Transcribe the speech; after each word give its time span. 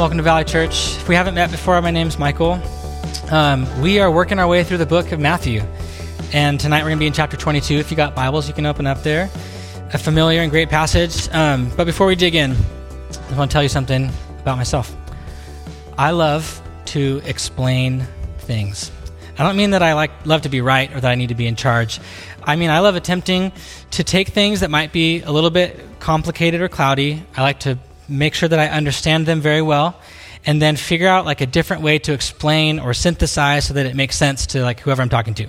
Welcome 0.00 0.16
to 0.16 0.24
Valley 0.24 0.44
Church. 0.44 0.96
If 0.96 1.10
we 1.10 1.14
haven't 1.14 1.34
met 1.34 1.50
before, 1.50 1.82
my 1.82 1.90
name's 1.90 2.18
Michael. 2.18 2.58
Um, 3.30 3.82
we 3.82 3.98
are 3.98 4.10
working 4.10 4.38
our 4.38 4.48
way 4.48 4.64
through 4.64 4.78
the 4.78 4.86
book 4.86 5.12
of 5.12 5.20
Matthew. 5.20 5.60
And 6.32 6.58
tonight 6.58 6.78
we're 6.78 6.88
going 6.88 6.96
to 6.96 7.00
be 7.00 7.06
in 7.06 7.12
chapter 7.12 7.36
22. 7.36 7.74
If 7.74 7.90
you 7.90 7.98
got 7.98 8.14
Bibles, 8.14 8.48
you 8.48 8.54
can 8.54 8.64
open 8.64 8.86
up 8.86 9.02
there. 9.02 9.24
A 9.92 9.98
familiar 9.98 10.40
and 10.40 10.50
great 10.50 10.70
passage. 10.70 11.28
Um, 11.32 11.70
but 11.76 11.84
before 11.84 12.06
we 12.06 12.16
dig 12.16 12.34
in, 12.34 12.52
I 12.52 13.36
want 13.36 13.50
to 13.50 13.52
tell 13.52 13.62
you 13.62 13.68
something 13.68 14.10
about 14.40 14.56
myself. 14.56 14.96
I 15.98 16.12
love 16.12 16.62
to 16.86 17.20
explain 17.26 18.06
things. 18.38 18.90
I 19.38 19.42
don't 19.42 19.58
mean 19.58 19.72
that 19.72 19.82
I 19.82 19.92
like 19.92 20.12
love 20.24 20.40
to 20.42 20.48
be 20.48 20.62
right 20.62 20.90
or 20.96 21.00
that 21.02 21.10
I 21.10 21.14
need 21.14 21.28
to 21.28 21.34
be 21.34 21.46
in 21.46 21.56
charge. 21.56 22.00
I 22.42 22.56
mean 22.56 22.70
I 22.70 22.78
love 22.78 22.96
attempting 22.96 23.52
to 23.90 24.02
take 24.02 24.28
things 24.28 24.60
that 24.60 24.70
might 24.70 24.94
be 24.94 25.20
a 25.20 25.30
little 25.30 25.50
bit 25.50 25.78
complicated 26.00 26.62
or 26.62 26.70
cloudy. 26.70 27.22
I 27.36 27.42
like 27.42 27.60
to 27.60 27.78
make 28.10 28.34
sure 28.34 28.48
that 28.48 28.58
I 28.58 28.68
understand 28.68 29.26
them 29.26 29.40
very 29.40 29.62
well 29.62 30.00
and 30.44 30.60
then 30.60 30.76
figure 30.76 31.08
out 31.08 31.26
like 31.26 31.40
a 31.40 31.46
different 31.46 31.82
way 31.82 31.98
to 32.00 32.12
explain 32.12 32.78
or 32.78 32.94
synthesize 32.94 33.66
so 33.66 33.74
that 33.74 33.86
it 33.86 33.94
makes 33.94 34.16
sense 34.16 34.46
to 34.48 34.62
like 34.62 34.80
whoever 34.80 35.02
I'm 35.02 35.08
talking 35.08 35.34
to. 35.34 35.48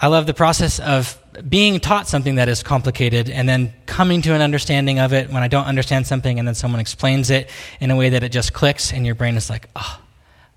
I 0.00 0.08
love 0.08 0.26
the 0.26 0.34
process 0.34 0.80
of 0.80 1.18
being 1.48 1.80
taught 1.80 2.08
something 2.08 2.36
that 2.36 2.48
is 2.48 2.62
complicated 2.62 3.28
and 3.30 3.48
then 3.48 3.72
coming 3.86 4.22
to 4.22 4.34
an 4.34 4.40
understanding 4.40 4.98
of 4.98 5.12
it 5.12 5.30
when 5.30 5.42
I 5.42 5.48
don't 5.48 5.66
understand 5.66 6.06
something 6.06 6.38
and 6.38 6.46
then 6.46 6.54
someone 6.54 6.80
explains 6.80 7.30
it 7.30 7.50
in 7.80 7.90
a 7.90 7.96
way 7.96 8.10
that 8.10 8.22
it 8.22 8.30
just 8.30 8.52
clicks 8.52 8.92
and 8.92 9.06
your 9.06 9.14
brain 9.14 9.36
is 9.36 9.50
like, 9.50 9.68
oh, 9.74 10.00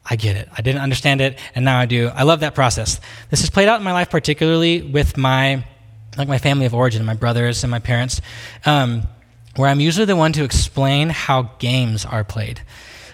I 0.10 0.16
get 0.16 0.38
it. 0.38 0.48
I 0.56 0.62
didn't 0.62 0.82
understand 0.82 1.20
it, 1.20 1.38
and 1.54 1.66
now 1.66 1.80
I 1.80 1.86
do. 1.86 2.08
I 2.08 2.24
love 2.24 2.40
that 2.40 2.56
process. 2.56 3.02
This 3.30 3.42
has 3.42 3.50
played 3.50 3.68
out 3.68 3.80
in 3.80 3.84
my 3.84 3.92
life, 3.92 4.10
particularly 4.10 4.82
with 4.82 5.18
my 5.18 5.66
like 6.18 6.28
my 6.28 6.38
family 6.38 6.66
of 6.66 6.74
origin, 6.74 7.06
my 7.06 7.14
brothers 7.14 7.64
and 7.64 7.70
my 7.70 7.80
parents, 7.80 8.22
um, 8.66 9.04
where 9.58 9.70
I'm 9.70 9.80
usually 9.80 10.06
the 10.06 10.16
one 10.16 10.34
to 10.34 10.44
explain 10.44 11.10
how 11.10 11.52
games 11.60 12.06
are 12.06 12.24
played. 12.24 12.62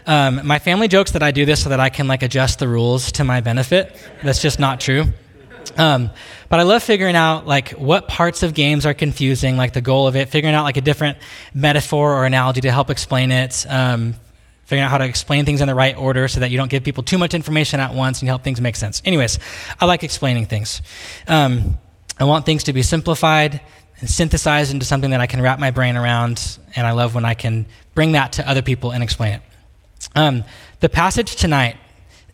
Um, 0.05 0.45
my 0.45 0.59
family 0.59 0.87
jokes 0.87 1.11
that 1.11 1.23
I 1.23 1.31
do 1.31 1.45
this 1.45 1.63
so 1.63 1.69
that 1.69 1.79
I 1.79 1.89
can 1.89 2.07
like 2.07 2.23
adjust 2.23 2.59
the 2.59 2.67
rules 2.67 3.13
to 3.13 3.23
my 3.23 3.41
benefit. 3.41 3.95
That's 4.21 4.41
just 4.41 4.59
not 4.59 4.79
true. 4.79 5.05
Um, 5.77 6.09
but 6.49 6.59
I 6.59 6.63
love 6.63 6.83
figuring 6.83 7.15
out 7.15 7.47
like 7.47 7.69
what 7.71 8.07
parts 8.07 8.43
of 8.43 8.53
games 8.53 8.85
are 8.85 8.93
confusing, 8.93 9.55
like 9.55 9.73
the 9.73 9.81
goal 9.81 10.07
of 10.07 10.15
it, 10.15 10.29
figuring 10.29 10.53
out 10.53 10.63
like 10.63 10.77
a 10.77 10.81
different 10.81 11.17
metaphor 11.53 12.13
or 12.13 12.25
analogy 12.25 12.61
to 12.61 12.71
help 12.71 12.89
explain 12.89 13.31
it, 13.31 13.65
um, 13.69 14.15
figuring 14.65 14.83
out 14.83 14.91
how 14.91 14.97
to 14.97 15.05
explain 15.05 15.45
things 15.45 15.61
in 15.61 15.67
the 15.67 15.75
right 15.75 15.97
order 15.97 16.27
so 16.27 16.41
that 16.41 16.51
you 16.51 16.57
don't 16.57 16.69
give 16.69 16.83
people 16.83 17.03
too 17.03 17.17
much 17.17 17.33
information 17.33 17.79
at 17.79 17.93
once 17.93 18.21
and 18.21 18.27
help 18.27 18.43
things 18.43 18.59
make 18.59 18.75
sense. 18.75 19.01
Anyways, 19.05 19.39
I 19.79 19.85
like 19.85 20.03
explaining 20.03 20.45
things. 20.45 20.81
Um, 21.27 21.77
I 22.19 22.25
want 22.25 22.45
things 22.45 22.65
to 22.65 22.73
be 22.73 22.83
simplified 22.83 23.61
and 23.99 24.09
synthesized 24.09 24.73
into 24.73 24.85
something 24.85 25.11
that 25.11 25.21
I 25.21 25.27
can 25.27 25.41
wrap 25.41 25.59
my 25.59 25.71
brain 25.71 25.95
around, 25.95 26.57
and 26.75 26.85
I 26.85 26.91
love 26.91 27.15
when 27.15 27.25
I 27.25 27.33
can 27.33 27.65
bring 27.93 28.13
that 28.13 28.33
to 28.33 28.49
other 28.49 28.61
people 28.61 28.91
and 28.91 29.03
explain 29.03 29.33
it. 29.33 29.41
Um, 30.15 30.43
the 30.79 30.89
passage 30.89 31.35
tonight 31.35 31.77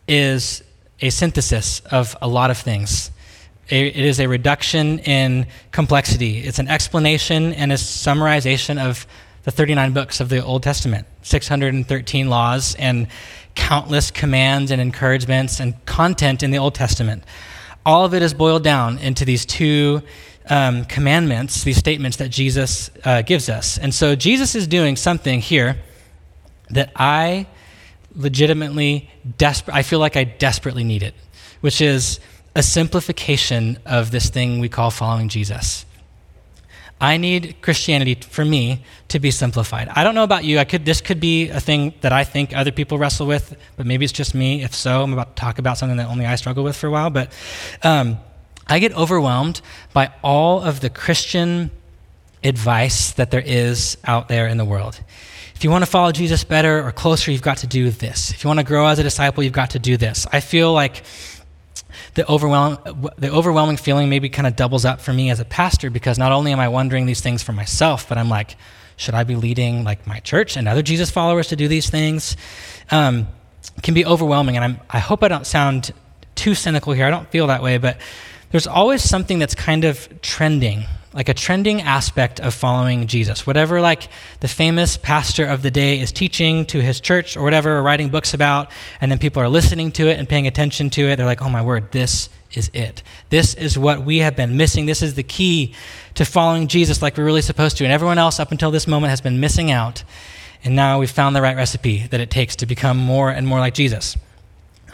is 0.08 0.62
a 1.00 1.10
synthesis 1.10 1.80
of 1.90 2.16
a 2.20 2.28
lot 2.28 2.50
of 2.50 2.58
things. 2.58 3.10
It 3.68 3.96
is 3.96 4.18
a 4.18 4.26
reduction 4.26 4.98
in 5.00 5.46
complexity. 5.70 6.38
It's 6.38 6.58
an 6.58 6.66
explanation 6.66 7.52
and 7.52 7.70
a 7.70 7.76
summarization 7.76 8.84
of 8.84 9.06
the 9.44 9.50
39 9.50 9.92
books 9.92 10.20
of 10.20 10.28
the 10.28 10.44
Old 10.44 10.62
Testament, 10.62 11.06
613 11.22 12.28
laws 12.28 12.74
and 12.74 13.06
countless 13.54 14.10
commands 14.10 14.70
and 14.70 14.80
encouragements 14.80 15.60
and 15.60 15.84
content 15.86 16.42
in 16.42 16.50
the 16.50 16.58
Old 16.58 16.74
Testament. 16.74 17.24
All 17.86 18.04
of 18.04 18.12
it 18.12 18.22
is 18.22 18.34
boiled 18.34 18.64
down 18.64 18.98
into 18.98 19.24
these 19.24 19.46
two 19.46 20.02
um, 20.48 20.84
commandments, 20.84 21.64
these 21.64 21.76
statements 21.76 22.16
that 22.18 22.28
Jesus 22.28 22.90
uh, 23.04 23.22
gives 23.22 23.48
us. 23.48 23.78
And 23.78 23.94
so 23.94 24.16
Jesus 24.16 24.54
is 24.54 24.66
doing 24.66 24.96
something 24.96 25.40
here 25.40 25.76
that 26.70 26.92
I 26.96 27.46
legitimately 28.14 29.08
desperate 29.38 29.74
I 29.74 29.82
feel 29.82 29.98
like 30.00 30.16
I 30.16 30.24
desperately 30.24 30.84
need 30.84 31.02
it, 31.02 31.14
which 31.60 31.80
is 31.80 32.20
a 32.56 32.62
simplification 32.62 33.78
of 33.86 34.10
this 34.10 34.30
thing 34.30 34.58
we 34.58 34.68
call 34.68 34.90
following 34.90 35.28
Jesus. 35.28 35.86
I 37.00 37.16
need 37.16 37.62
Christianity 37.62 38.14
for 38.14 38.44
me 38.44 38.84
to 39.08 39.18
be 39.18 39.30
simplified. 39.30 39.88
I 39.88 40.04
don't 40.04 40.14
know 40.14 40.24
about 40.24 40.44
you. 40.44 40.58
I 40.58 40.64
could 40.64 40.84
this 40.84 41.00
could 41.00 41.18
be 41.20 41.48
a 41.48 41.60
thing 41.60 41.94
that 42.02 42.12
I 42.12 42.24
think 42.24 42.54
other 42.54 42.72
people 42.72 42.98
wrestle 42.98 43.26
with, 43.26 43.56
but 43.76 43.86
maybe 43.86 44.04
it's 44.04 44.12
just 44.12 44.34
me. 44.34 44.62
If 44.62 44.74
so, 44.74 45.02
I'm 45.02 45.12
about 45.12 45.36
to 45.36 45.40
talk 45.40 45.58
about 45.58 45.78
something 45.78 45.96
that 45.96 46.08
only 46.08 46.26
I 46.26 46.34
struggle 46.34 46.62
with 46.62 46.76
for 46.76 46.88
a 46.88 46.90
while. 46.90 47.08
But 47.08 47.32
um, 47.82 48.18
I 48.70 48.78
get 48.78 48.94
overwhelmed 48.96 49.60
by 49.92 50.12
all 50.22 50.62
of 50.62 50.80
the 50.80 50.88
Christian 50.88 51.70
advice 52.44 53.12
that 53.12 53.30
there 53.30 53.42
is 53.44 53.98
out 54.04 54.28
there 54.28 54.46
in 54.46 54.56
the 54.56 54.64
world. 54.64 55.00
If 55.54 55.64
you 55.64 55.70
want 55.70 55.84
to 55.84 55.90
follow 55.90 56.12
Jesus 56.12 56.44
better 56.44 56.86
or 56.86 56.92
closer, 56.92 57.30
you've 57.30 57.42
got 57.42 57.58
to 57.58 57.66
do 57.66 57.90
this. 57.90 58.30
If 58.30 58.44
you 58.44 58.48
want 58.48 58.60
to 58.60 58.64
grow 58.64 58.86
as 58.86 58.98
a 58.98 59.02
disciple, 59.02 59.42
you've 59.42 59.52
got 59.52 59.70
to 59.70 59.78
do 59.78 59.96
this. 59.96 60.26
I 60.32 60.40
feel 60.40 60.72
like 60.72 61.02
the, 62.14 62.26
overwhelm, 62.30 62.78
the 63.18 63.30
overwhelming 63.30 63.76
feeling 63.76 64.08
maybe 64.08 64.28
kind 64.28 64.46
of 64.46 64.56
doubles 64.56 64.84
up 64.84 65.00
for 65.00 65.12
me 65.12 65.30
as 65.30 65.40
a 65.40 65.44
pastor 65.44 65.90
because 65.90 66.16
not 66.16 66.32
only 66.32 66.52
am 66.52 66.60
I 66.60 66.68
wondering 66.68 67.06
these 67.06 67.20
things 67.20 67.42
for 67.42 67.52
myself, 67.52 68.08
but 68.08 68.16
I'm 68.16 68.28
like, 68.28 68.56
should 68.96 69.14
I 69.14 69.24
be 69.24 69.34
leading 69.36 69.82
like 69.84 70.06
my 70.06 70.20
church 70.20 70.56
and 70.56 70.68
other 70.68 70.82
Jesus 70.82 71.10
followers 71.10 71.48
to 71.48 71.56
do 71.56 71.68
these 71.68 71.90
things? 71.90 72.36
Um, 72.90 73.28
can 73.82 73.94
be 73.94 74.06
overwhelming, 74.06 74.56
and 74.56 74.64
I'm, 74.64 74.80
I 74.88 74.98
hope 74.98 75.22
I 75.22 75.28
don't 75.28 75.46
sound 75.46 75.92
too 76.34 76.54
cynical 76.54 76.92
here. 76.92 77.04
I 77.04 77.10
don't 77.10 77.28
feel 77.28 77.48
that 77.48 77.62
way, 77.62 77.78
but 77.78 77.98
there's 78.50 78.66
always 78.66 79.02
something 79.02 79.38
that's 79.38 79.54
kind 79.54 79.84
of 79.84 80.08
trending 80.22 80.84
like 81.12 81.28
a 81.28 81.34
trending 81.34 81.82
aspect 81.82 82.38
of 82.38 82.54
following 82.54 83.06
Jesus. 83.08 83.46
Whatever 83.46 83.80
like 83.80 84.08
the 84.40 84.48
famous 84.48 84.96
pastor 84.96 85.44
of 85.44 85.62
the 85.62 85.70
day 85.70 85.98
is 85.98 86.12
teaching 86.12 86.64
to 86.66 86.80
his 86.80 87.00
church 87.00 87.36
or 87.36 87.42
whatever, 87.42 87.78
or 87.78 87.82
writing 87.82 88.10
books 88.10 88.32
about, 88.32 88.70
and 89.00 89.10
then 89.10 89.18
people 89.18 89.42
are 89.42 89.48
listening 89.48 89.90
to 89.92 90.08
it 90.08 90.18
and 90.18 90.28
paying 90.28 90.46
attention 90.46 90.88
to 90.90 91.02
it, 91.08 91.16
they're 91.16 91.26
like, 91.26 91.42
oh 91.42 91.48
my 91.48 91.62
word, 91.62 91.90
this 91.90 92.28
is 92.52 92.70
it. 92.72 93.02
This 93.28 93.54
is 93.54 93.76
what 93.76 94.04
we 94.04 94.18
have 94.18 94.36
been 94.36 94.56
missing. 94.56 94.86
This 94.86 95.02
is 95.02 95.14
the 95.14 95.22
key 95.22 95.74
to 96.14 96.24
following 96.24 96.68
Jesus 96.68 97.02
like 97.02 97.16
we're 97.16 97.24
really 97.24 97.42
supposed 97.42 97.76
to. 97.78 97.84
And 97.84 97.92
everyone 97.92 98.18
else 98.18 98.38
up 98.38 98.52
until 98.52 98.70
this 98.70 98.86
moment 98.86 99.10
has 99.10 99.20
been 99.20 99.40
missing 99.40 99.70
out. 99.70 100.04
And 100.62 100.76
now 100.76 101.00
we've 101.00 101.10
found 101.10 101.34
the 101.34 101.42
right 101.42 101.56
recipe 101.56 102.06
that 102.08 102.20
it 102.20 102.30
takes 102.30 102.56
to 102.56 102.66
become 102.66 102.96
more 102.96 103.30
and 103.30 103.46
more 103.46 103.58
like 103.58 103.74
Jesus. 103.74 104.16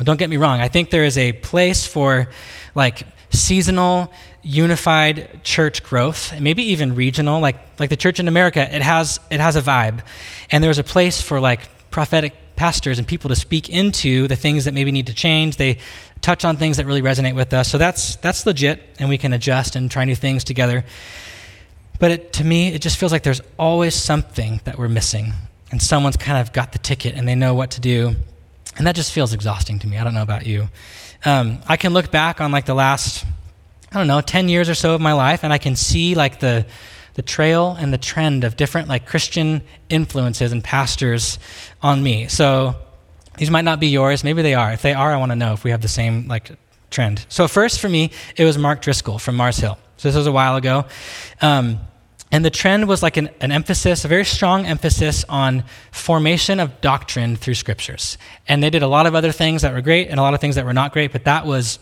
Don't 0.05 0.19
get 0.19 0.31
me 0.31 0.37
wrong, 0.37 0.61
I 0.61 0.69
think 0.69 0.91
there 0.91 1.05
is 1.05 1.17
a 1.17 1.33
place 1.33 1.87
for 1.87 2.29
like 2.75 3.07
seasonal, 3.31 4.13
unified 4.43 5.41
church 5.43 5.83
growth, 5.83 6.33
and 6.33 6.43
maybe 6.43 6.63
even 6.65 6.95
regional, 6.95 7.41
like, 7.41 7.57
like 7.81 7.91
the 7.91 7.97
church 7.97 8.21
in 8.21 8.29
America, 8.29 8.61
it 8.75 8.83
has, 8.83 9.19
it 9.31 9.41
has 9.41 9.57
a 9.57 9.63
vibe. 9.63 10.01
And 10.51 10.63
there's 10.63 10.79
a 10.79 10.85
place 10.85 11.21
for 11.21 11.41
like 11.41 11.91
prophetic 11.91 12.35
pastors 12.57 12.99
and 12.99 13.07
people 13.07 13.29
to 13.29 13.37
speak 13.37 13.69
into 13.69 14.29
the 14.29 14.37
things 14.37 14.65
that 14.65 14.75
maybe 14.75 14.93
need 14.93 15.07
to 15.09 15.15
change. 15.15 15.57
They 15.57 15.79
touch 16.21 16.45
on 16.45 16.57
things 16.57 16.79
that 16.79 16.87
really 16.87 17.03
resonate 17.03 17.35
with 17.35 17.53
us. 17.53 17.69
So 17.69 17.79
that's, 17.79 18.17
that's 18.17 18.47
legit, 18.47 18.83
and 18.99 19.09
we 19.09 19.19
can 19.19 19.33
adjust 19.33 19.77
and 19.77 19.91
try 19.91 20.05
new 20.05 20.15
things 20.15 20.45
together. 20.45 20.85
But 21.99 22.11
it, 22.11 22.33
to 22.35 22.45
me, 22.45 22.69
it 22.69 22.83
just 22.83 22.99
feels 22.99 23.13
like 23.13 23.23
there's 23.23 23.43
always 23.59 23.95
something 23.95 24.61
that 24.65 24.79
we're 24.79 24.89
missing, 24.89 25.33
and 25.71 25.83
someone's 25.83 26.17
kind 26.17 26.39
of 26.39 26.53
got 26.53 26.73
the 26.73 26.79
ticket 26.79 27.15
and 27.15 27.27
they 27.27 27.35
know 27.35 27.55
what 27.55 27.73
to 27.73 27.81
do. 27.81 28.17
And 28.77 28.87
that 28.87 28.95
just 28.95 29.13
feels 29.13 29.33
exhausting 29.33 29.79
to 29.81 29.87
me. 29.87 29.97
I 29.99 30.05
don't 30.05 30.15
know 30.15 30.23
about 30.23 30.47
you. 30.47 30.69
Um, 31.25 31.61
I 31.67 31.77
can 31.77 31.93
look 31.93 32.11
back 32.11 32.41
on 32.41 32.53
like 32.53 32.67
the 32.67 32.75
last, 32.75 33.25
I 33.91 33.99
don't 33.99 34.07
know, 34.07 34.21
10 34.21 34.49
years 34.49 34.69
or 34.69 34.75
so 34.75 34.95
of 34.95 35.01
my 35.01 35.13
life, 35.13 35.45
and 35.45 35.53
I 35.53 35.59
can 35.59 35.77
see 35.77 36.15
like 36.15 36.41
the, 36.41 36.67
the 37.15 37.23
trail 37.23 37.77
and 37.79 37.93
the 37.93 37.99
trend 37.99 38.45
of 38.45 38.57
different 38.57 38.89
like 38.89 39.07
Christian 39.07 39.63
influences 39.89 40.53
and 40.53 40.63
pastors 40.63 41.39
on 41.83 42.03
me. 42.03 42.29
So 42.29 42.77
these 43.39 43.51
might 43.51 43.65
not 43.65 43.81
be 43.81 43.89
yours. 43.89 44.25
Maybe 44.25 44.43
they 44.43 44.55
are. 44.55 44.73
If 44.73 44.83
they 44.83 44.95
are, 44.95 45.13
I 45.13 45.17
want 45.17 45.33
to 45.33 45.37
know 45.37 45.53
if 45.53 45.65
we 45.65 45.71
have 45.71 45.81
the 45.81 45.89
same 45.89 46.29
like 46.29 46.51
trend. 46.91 47.25
So 47.29 47.49
first 47.49 47.81
for 47.81 47.89
me, 47.89 48.11
it 48.37 48.45
was 48.45 48.59
Mark 48.59 48.83
Driscoll 48.83 49.19
from 49.19 49.37
Mars 49.37 49.59
Hill. 49.59 49.79
So 49.97 50.09
this 50.09 50.17
was 50.17 50.27
a 50.27 50.33
while 50.33 50.57
ago. 50.57 50.85
Um, 51.41 51.81
and 52.33 52.45
the 52.45 52.51
trend 52.51 52.89
was 52.89 53.03
like 53.03 53.17
an, 53.17 53.31
an, 53.41 53.53
emphasis, 53.53 54.05
a 54.05 54.09
very 54.09 54.25
strong 54.25 54.67
emphasis 54.67 55.25
on 55.29 55.65
formation 55.93 56.59
of 56.59 56.81
doctrine 56.81 57.37
through 57.37 57.55
scriptures. 57.55 58.19
And 58.49 58.63
they 58.63 58.71
did 58.71 58.83
a 58.83 58.89
lot 58.89 59.07
of 59.07 59.15
other 59.15 59.33
things 59.33 59.63
that 59.63 59.73
were 59.73 59.81
great 59.81 60.09
and 60.09 60.19
a 60.19 60.23
lot 60.23 60.35
of 60.35 60.41
things 60.41 60.57
that 60.57 60.65
were 60.65 60.73
not 60.73 60.93
great, 60.93 61.13
but 61.13 61.25
that 61.25 61.47
was 61.47 61.79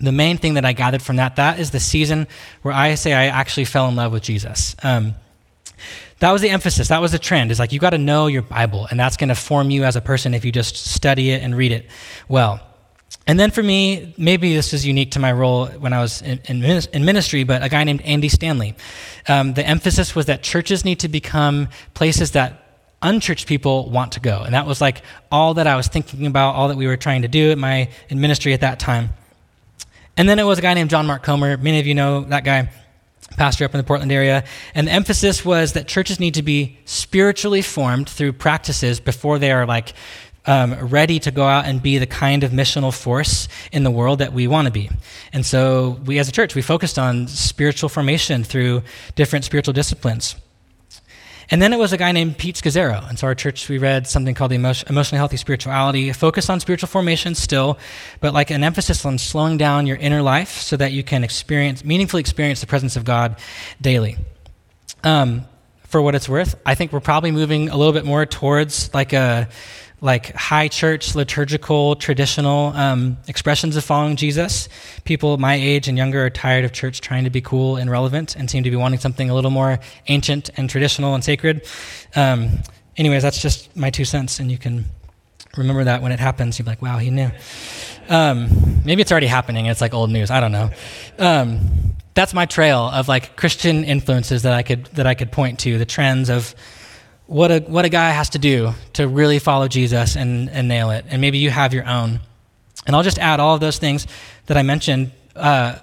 the 0.00 0.10
main 0.10 0.36
thing 0.36 0.54
that 0.54 0.64
I 0.64 0.72
gathered 0.72 1.02
from 1.02 1.16
that. 1.16 1.36
That 1.36 1.60
is 1.60 1.70
the 1.70 1.80
season 1.80 2.26
where 2.62 2.74
I 2.74 2.96
say 2.96 3.12
I 3.12 3.26
actually 3.26 3.66
fell 3.66 3.88
in 3.88 3.94
love 3.94 4.10
with 4.10 4.24
Jesus. 4.24 4.74
Um, 4.82 5.14
that 6.18 6.32
was 6.32 6.42
the 6.42 6.50
emphasis. 6.50 6.88
That 6.88 7.00
was 7.00 7.12
the 7.12 7.18
trend. 7.18 7.50
Is 7.50 7.58
like 7.58 7.72
you 7.72 7.78
got 7.78 7.90
to 7.90 7.98
know 7.98 8.26
your 8.26 8.42
Bible, 8.42 8.86
and 8.90 8.98
that's 8.98 9.16
going 9.16 9.28
to 9.28 9.34
form 9.34 9.70
you 9.70 9.84
as 9.84 9.94
a 9.94 10.00
person 10.00 10.34
if 10.34 10.44
you 10.44 10.52
just 10.52 10.76
study 10.76 11.30
it 11.30 11.42
and 11.42 11.56
read 11.56 11.72
it 11.72 11.86
well. 12.28 12.60
And 13.26 13.40
then 13.40 13.50
for 13.50 13.62
me, 13.62 14.14
maybe 14.18 14.54
this 14.54 14.74
is 14.74 14.86
unique 14.86 15.12
to 15.12 15.18
my 15.18 15.32
role 15.32 15.66
when 15.66 15.92
I 15.94 16.00
was 16.00 16.20
in, 16.20 16.40
in 16.46 17.04
ministry, 17.04 17.44
but 17.44 17.62
a 17.62 17.68
guy 17.70 17.82
named 17.84 18.02
Andy 18.02 18.28
Stanley. 18.28 18.74
Um, 19.28 19.54
the 19.54 19.66
emphasis 19.66 20.14
was 20.14 20.26
that 20.26 20.42
churches 20.42 20.84
need 20.84 21.00
to 21.00 21.08
become 21.08 21.68
places 21.94 22.32
that 22.32 22.64
unchurched 23.00 23.46
people 23.46 23.88
want 23.90 24.12
to 24.12 24.20
go. 24.20 24.42
And 24.42 24.54
that 24.54 24.66
was 24.66 24.80
like 24.80 25.02
all 25.30 25.54
that 25.54 25.66
I 25.66 25.76
was 25.76 25.88
thinking 25.88 26.26
about, 26.26 26.54
all 26.54 26.68
that 26.68 26.76
we 26.76 26.86
were 26.86 26.96
trying 26.96 27.22
to 27.22 27.28
do 27.28 27.50
at 27.50 27.58
my 27.58 27.88
in 28.08 28.20
ministry 28.20 28.52
at 28.52 28.60
that 28.60 28.78
time. 28.78 29.10
And 30.16 30.28
then 30.28 30.38
it 30.38 30.44
was 30.44 30.58
a 30.58 30.62
guy 30.62 30.74
named 30.74 30.90
John 30.90 31.06
Mark 31.06 31.22
Comer. 31.22 31.56
Many 31.56 31.80
of 31.80 31.86
you 31.86 31.94
know 31.94 32.22
that 32.24 32.44
guy, 32.44 32.70
pastor 33.36 33.64
up 33.64 33.74
in 33.74 33.78
the 33.78 33.84
Portland 33.84 34.12
area. 34.12 34.44
And 34.74 34.86
the 34.86 34.92
emphasis 34.92 35.44
was 35.44 35.72
that 35.72 35.88
churches 35.88 36.20
need 36.20 36.34
to 36.34 36.42
be 36.42 36.78
spiritually 36.84 37.62
formed 37.62 38.08
through 38.08 38.34
practices 38.34 39.00
before 39.00 39.38
they 39.38 39.50
are 39.50 39.66
like 39.66 39.94
um, 40.46 40.74
ready 40.88 41.18
to 41.20 41.30
go 41.30 41.44
out 41.44 41.64
and 41.64 41.82
be 41.82 41.98
the 41.98 42.06
kind 42.06 42.44
of 42.44 42.52
missional 42.52 42.92
force 42.92 43.48
in 43.72 43.84
the 43.84 43.90
world 43.90 44.18
that 44.18 44.32
we 44.32 44.46
want 44.46 44.66
to 44.66 44.72
be. 44.72 44.90
And 45.32 45.44
so, 45.44 46.00
we 46.04 46.18
as 46.18 46.28
a 46.28 46.32
church, 46.32 46.54
we 46.54 46.62
focused 46.62 46.98
on 46.98 47.28
spiritual 47.28 47.88
formation 47.88 48.44
through 48.44 48.82
different 49.14 49.44
spiritual 49.44 49.72
disciplines. 49.72 50.36
And 51.50 51.60
then 51.60 51.74
it 51.74 51.78
was 51.78 51.92
a 51.92 51.98
guy 51.98 52.12
named 52.12 52.38
Pete 52.38 52.56
Scazzero. 52.56 53.06
And 53.08 53.18
so, 53.18 53.26
our 53.26 53.34
church, 53.34 53.68
we 53.68 53.78
read 53.78 54.06
something 54.06 54.34
called 54.34 54.50
the 54.50 54.56
Emotionally 54.56 55.18
Healthy 55.18 55.36
Spirituality, 55.38 56.08
a 56.10 56.14
focus 56.14 56.50
on 56.50 56.60
spiritual 56.60 56.88
formation 56.88 57.34
still, 57.34 57.78
but 58.20 58.34
like 58.34 58.50
an 58.50 58.64
emphasis 58.64 59.04
on 59.04 59.18
slowing 59.18 59.56
down 59.56 59.86
your 59.86 59.96
inner 59.96 60.22
life 60.22 60.60
so 60.60 60.76
that 60.76 60.92
you 60.92 61.02
can 61.02 61.24
experience, 61.24 61.84
meaningfully 61.84 62.20
experience 62.20 62.60
the 62.60 62.66
presence 62.66 62.96
of 62.96 63.04
God 63.04 63.36
daily. 63.80 64.16
Um, 65.02 65.44
for 65.84 66.02
what 66.02 66.14
it's 66.14 66.28
worth, 66.28 66.56
I 66.66 66.74
think 66.74 66.92
we're 66.92 67.00
probably 67.00 67.30
moving 67.30 67.68
a 67.68 67.76
little 67.76 67.92
bit 67.92 68.04
more 68.04 68.26
towards 68.26 68.92
like 68.92 69.12
a 69.12 69.48
like 70.00 70.34
high 70.34 70.68
church, 70.68 71.14
liturgical, 71.14 71.96
traditional 71.96 72.68
um, 72.74 73.16
expressions 73.26 73.76
of 73.76 73.84
following 73.84 74.16
Jesus. 74.16 74.68
People 75.04 75.38
my 75.38 75.54
age 75.54 75.88
and 75.88 75.96
younger 75.96 76.26
are 76.26 76.30
tired 76.30 76.64
of 76.64 76.72
church 76.72 77.00
trying 77.00 77.24
to 77.24 77.30
be 77.30 77.40
cool 77.40 77.76
and 77.76 77.90
relevant 77.90 78.36
and 78.36 78.50
seem 78.50 78.64
to 78.64 78.70
be 78.70 78.76
wanting 78.76 79.00
something 79.00 79.30
a 79.30 79.34
little 79.34 79.50
more 79.50 79.78
ancient 80.08 80.50
and 80.56 80.68
traditional 80.68 81.14
and 81.14 81.24
sacred. 81.24 81.66
Um, 82.14 82.60
anyways, 82.96 83.22
that's 83.22 83.40
just 83.40 83.74
my 83.76 83.90
two 83.90 84.04
cents, 84.04 84.40
and 84.40 84.50
you 84.50 84.58
can 84.58 84.84
remember 85.56 85.84
that 85.84 86.02
when 86.02 86.12
it 86.12 86.20
happens. 86.20 86.58
You'll 86.58 86.64
be 86.64 86.72
like, 86.72 86.82
wow, 86.82 86.98
he 86.98 87.10
knew. 87.10 87.30
Um, 88.08 88.82
maybe 88.84 89.00
it's 89.00 89.10
already 89.10 89.26
happening. 89.26 89.66
It's 89.66 89.80
like 89.80 89.94
old 89.94 90.10
news. 90.10 90.30
I 90.30 90.40
don't 90.40 90.52
know. 90.52 90.70
Um, 91.18 91.94
that's 92.14 92.34
my 92.34 92.46
trail 92.46 92.80
of 92.80 93.08
like 93.08 93.36
Christian 93.36 93.84
influences 93.84 94.42
that 94.42 94.52
I 94.52 94.62
could 94.62 94.86
that 94.86 95.06
I 95.06 95.14
could 95.14 95.32
point 95.32 95.60
to. 95.60 95.78
The 95.78 95.86
trends 95.86 96.30
of 96.30 96.54
what 97.26 97.50
a, 97.50 97.60
what 97.60 97.84
a 97.84 97.88
guy 97.88 98.10
has 98.10 98.30
to 98.30 98.38
do 98.38 98.74
to 98.94 99.08
really 99.08 99.38
follow 99.38 99.68
Jesus 99.68 100.16
and, 100.16 100.50
and 100.50 100.68
nail 100.68 100.90
it. 100.90 101.04
And 101.08 101.20
maybe 101.20 101.38
you 101.38 101.50
have 101.50 101.72
your 101.72 101.86
own. 101.86 102.20
And 102.86 102.94
I'll 102.94 103.02
just 103.02 103.18
add 103.18 103.40
all 103.40 103.54
of 103.54 103.60
those 103.60 103.78
things 103.78 104.06
that 104.46 104.56
I 104.56 104.62
mentioned 104.62 105.12
uh, 105.34 105.78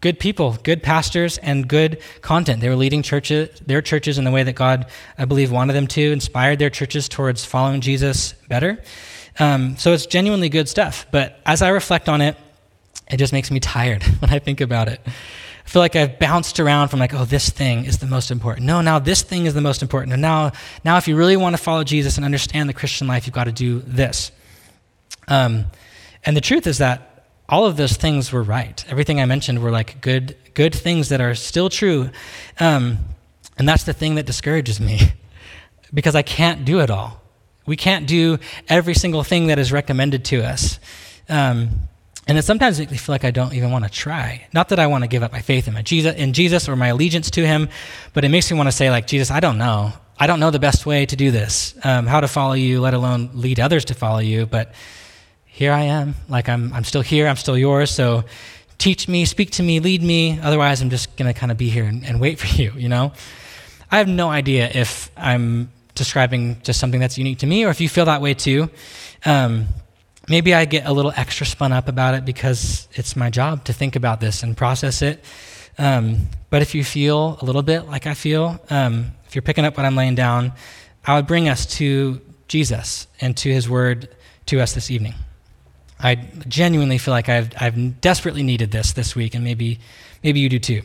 good 0.00 0.20
people, 0.20 0.56
good 0.62 0.82
pastors, 0.82 1.38
and 1.38 1.68
good 1.68 2.00
content. 2.20 2.60
They 2.60 2.68
were 2.68 2.76
leading 2.76 3.02
churches, 3.02 3.60
their 3.66 3.82
churches 3.82 4.18
in 4.18 4.24
the 4.24 4.30
way 4.30 4.44
that 4.44 4.54
God, 4.54 4.86
I 5.16 5.24
believe, 5.24 5.50
wanted 5.50 5.72
them 5.72 5.88
to, 5.88 6.12
inspired 6.12 6.58
their 6.58 6.70
churches 6.70 7.08
towards 7.08 7.44
following 7.44 7.80
Jesus 7.80 8.34
better. 8.48 8.80
Um, 9.38 9.76
so 9.76 9.92
it's 9.92 10.06
genuinely 10.06 10.48
good 10.48 10.68
stuff. 10.68 11.06
But 11.10 11.40
as 11.44 11.62
I 11.62 11.70
reflect 11.70 12.08
on 12.08 12.20
it, 12.20 12.36
it 13.10 13.16
just 13.16 13.32
makes 13.32 13.50
me 13.50 13.60
tired 13.60 14.02
when 14.20 14.30
I 14.30 14.38
think 14.38 14.60
about 14.60 14.88
it. 14.88 15.00
Feel 15.68 15.80
like 15.80 15.96
I've 15.96 16.18
bounced 16.18 16.60
around 16.60 16.88
from 16.88 16.98
like, 16.98 17.12
oh, 17.12 17.26
this 17.26 17.50
thing 17.50 17.84
is 17.84 17.98
the 17.98 18.06
most 18.06 18.30
important. 18.30 18.66
No, 18.66 18.80
now 18.80 18.98
this 18.98 19.20
thing 19.20 19.44
is 19.44 19.52
the 19.52 19.60
most 19.60 19.82
important. 19.82 20.14
And 20.14 20.22
now, 20.22 20.52
now 20.82 20.96
if 20.96 21.06
you 21.06 21.14
really 21.14 21.36
want 21.36 21.54
to 21.54 21.62
follow 21.62 21.84
Jesus 21.84 22.16
and 22.16 22.24
understand 22.24 22.70
the 22.70 22.72
Christian 22.72 23.06
life, 23.06 23.26
you've 23.26 23.34
got 23.34 23.44
to 23.44 23.52
do 23.52 23.80
this. 23.80 24.32
Um, 25.28 25.66
and 26.24 26.34
the 26.34 26.40
truth 26.40 26.66
is 26.66 26.78
that 26.78 27.26
all 27.50 27.66
of 27.66 27.76
those 27.76 27.98
things 27.98 28.32
were 28.32 28.42
right. 28.42 28.82
Everything 28.88 29.20
I 29.20 29.26
mentioned 29.26 29.62
were 29.62 29.70
like 29.70 30.00
good, 30.00 30.38
good 30.54 30.74
things 30.74 31.10
that 31.10 31.20
are 31.20 31.34
still 31.34 31.68
true. 31.68 32.08
Um, 32.58 33.00
and 33.58 33.68
that's 33.68 33.84
the 33.84 33.92
thing 33.92 34.14
that 34.14 34.24
discourages 34.24 34.80
me 34.80 35.00
because 35.92 36.14
I 36.14 36.22
can't 36.22 36.64
do 36.64 36.80
it 36.80 36.88
all. 36.88 37.20
We 37.66 37.76
can't 37.76 38.06
do 38.06 38.38
every 38.70 38.94
single 38.94 39.22
thing 39.22 39.48
that 39.48 39.58
is 39.58 39.70
recommended 39.70 40.24
to 40.24 40.42
us. 40.42 40.80
Um, 41.28 41.87
and 42.28 42.36
it 42.36 42.42
sometimes 42.42 42.78
me 42.78 42.86
feel 42.86 43.14
like 43.14 43.24
I 43.24 43.30
don't 43.30 43.54
even 43.54 43.70
want 43.70 43.84
to 43.84 43.90
try. 43.90 44.46
Not 44.52 44.68
that 44.68 44.78
I 44.78 44.86
want 44.86 45.02
to 45.02 45.08
give 45.08 45.22
up 45.22 45.32
my 45.32 45.40
faith 45.40 45.66
in 45.66 45.74
my 45.74 45.82
Jesus 45.82 46.14
in 46.14 46.34
Jesus 46.34 46.68
or 46.68 46.76
my 46.76 46.88
allegiance 46.88 47.30
to 47.32 47.46
Him, 47.46 47.68
but 48.12 48.24
it 48.24 48.28
makes 48.28 48.50
me 48.50 48.56
want 48.56 48.68
to 48.68 48.72
say, 48.72 48.90
like, 48.90 49.06
Jesus, 49.06 49.30
I 49.30 49.40
don't 49.40 49.58
know. 49.58 49.92
I 50.18 50.26
don't 50.26 50.38
know 50.38 50.50
the 50.50 50.58
best 50.58 50.84
way 50.84 51.06
to 51.06 51.16
do 51.16 51.30
this, 51.30 51.74
um, 51.84 52.06
how 52.06 52.20
to 52.20 52.28
follow 52.28 52.54
you, 52.54 52.80
let 52.80 52.92
alone 52.92 53.30
lead 53.34 53.60
others 53.60 53.86
to 53.86 53.94
follow 53.94 54.18
you. 54.18 54.46
But 54.46 54.74
here 55.46 55.72
I 55.72 55.82
am. 55.82 56.14
Like 56.28 56.48
I'm, 56.48 56.72
I'm 56.72 56.84
still 56.84 57.02
here. 57.02 57.26
I'm 57.26 57.36
still 57.36 57.56
yours. 57.56 57.90
So 57.90 58.24
teach 58.78 59.08
me, 59.08 59.24
speak 59.24 59.52
to 59.52 59.62
me, 59.62 59.80
lead 59.80 60.02
me. 60.02 60.38
Otherwise, 60.40 60.82
I'm 60.82 60.90
just 60.90 61.16
gonna 61.16 61.34
kind 61.34 61.50
of 61.50 61.56
be 61.56 61.70
here 61.70 61.84
and, 61.84 62.04
and 62.04 62.20
wait 62.20 62.38
for 62.38 62.46
you. 62.62 62.72
You 62.76 62.88
know. 62.88 63.12
I 63.90 63.98
have 63.98 64.08
no 64.08 64.28
idea 64.28 64.68
if 64.68 65.10
I'm 65.16 65.70
describing 65.94 66.60
just 66.62 66.78
something 66.78 67.00
that's 67.00 67.16
unique 67.16 67.38
to 67.38 67.46
me, 67.46 67.64
or 67.64 67.70
if 67.70 67.80
you 67.80 67.88
feel 67.88 68.04
that 68.04 68.20
way 68.20 68.34
too. 68.34 68.68
Um, 69.24 69.68
maybe 70.28 70.54
I 70.54 70.64
get 70.64 70.86
a 70.86 70.92
little 70.92 71.12
extra 71.16 71.46
spun 71.46 71.72
up 71.72 71.88
about 71.88 72.14
it 72.14 72.24
because 72.24 72.88
it's 72.92 73.16
my 73.16 73.30
job 73.30 73.64
to 73.64 73.72
think 73.72 73.96
about 73.96 74.20
this 74.20 74.42
and 74.42 74.56
process 74.56 75.02
it. 75.02 75.24
Um, 75.78 76.28
but 76.50 76.62
if 76.62 76.74
you 76.74 76.84
feel 76.84 77.38
a 77.40 77.44
little 77.44 77.62
bit 77.62 77.86
like 77.86 78.06
I 78.06 78.14
feel, 78.14 78.60
um, 78.70 79.12
if 79.26 79.34
you're 79.34 79.42
picking 79.42 79.64
up 79.64 79.76
what 79.76 79.86
I'm 79.86 79.96
laying 79.96 80.14
down, 80.14 80.52
I 81.06 81.16
would 81.16 81.26
bring 81.26 81.48
us 81.48 81.66
to 81.76 82.20
Jesus 82.48 83.06
and 83.20 83.36
to 83.38 83.52
his 83.52 83.68
word 83.68 84.08
to 84.46 84.60
us 84.60 84.74
this 84.74 84.90
evening. 84.90 85.14
I 86.00 86.14
genuinely 86.46 86.98
feel 86.98 87.12
like 87.12 87.28
I've, 87.28 87.50
I've 87.60 88.00
desperately 88.00 88.42
needed 88.42 88.70
this 88.70 88.92
this 88.92 89.16
week, 89.16 89.34
and 89.34 89.42
maybe, 89.44 89.80
maybe 90.22 90.40
you 90.40 90.48
do 90.48 90.58
too. 90.58 90.82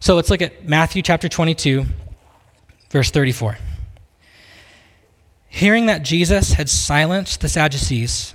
So 0.00 0.14
let's 0.14 0.30
look 0.30 0.42
at 0.42 0.66
Matthew 0.66 1.02
chapter 1.02 1.28
22, 1.28 1.84
verse 2.90 3.10
34. 3.10 3.58
Hearing 5.48 5.86
that 5.86 6.02
Jesus 6.02 6.52
had 6.52 6.68
silenced 6.68 7.40
the 7.40 7.48
Sadducees, 7.48 8.34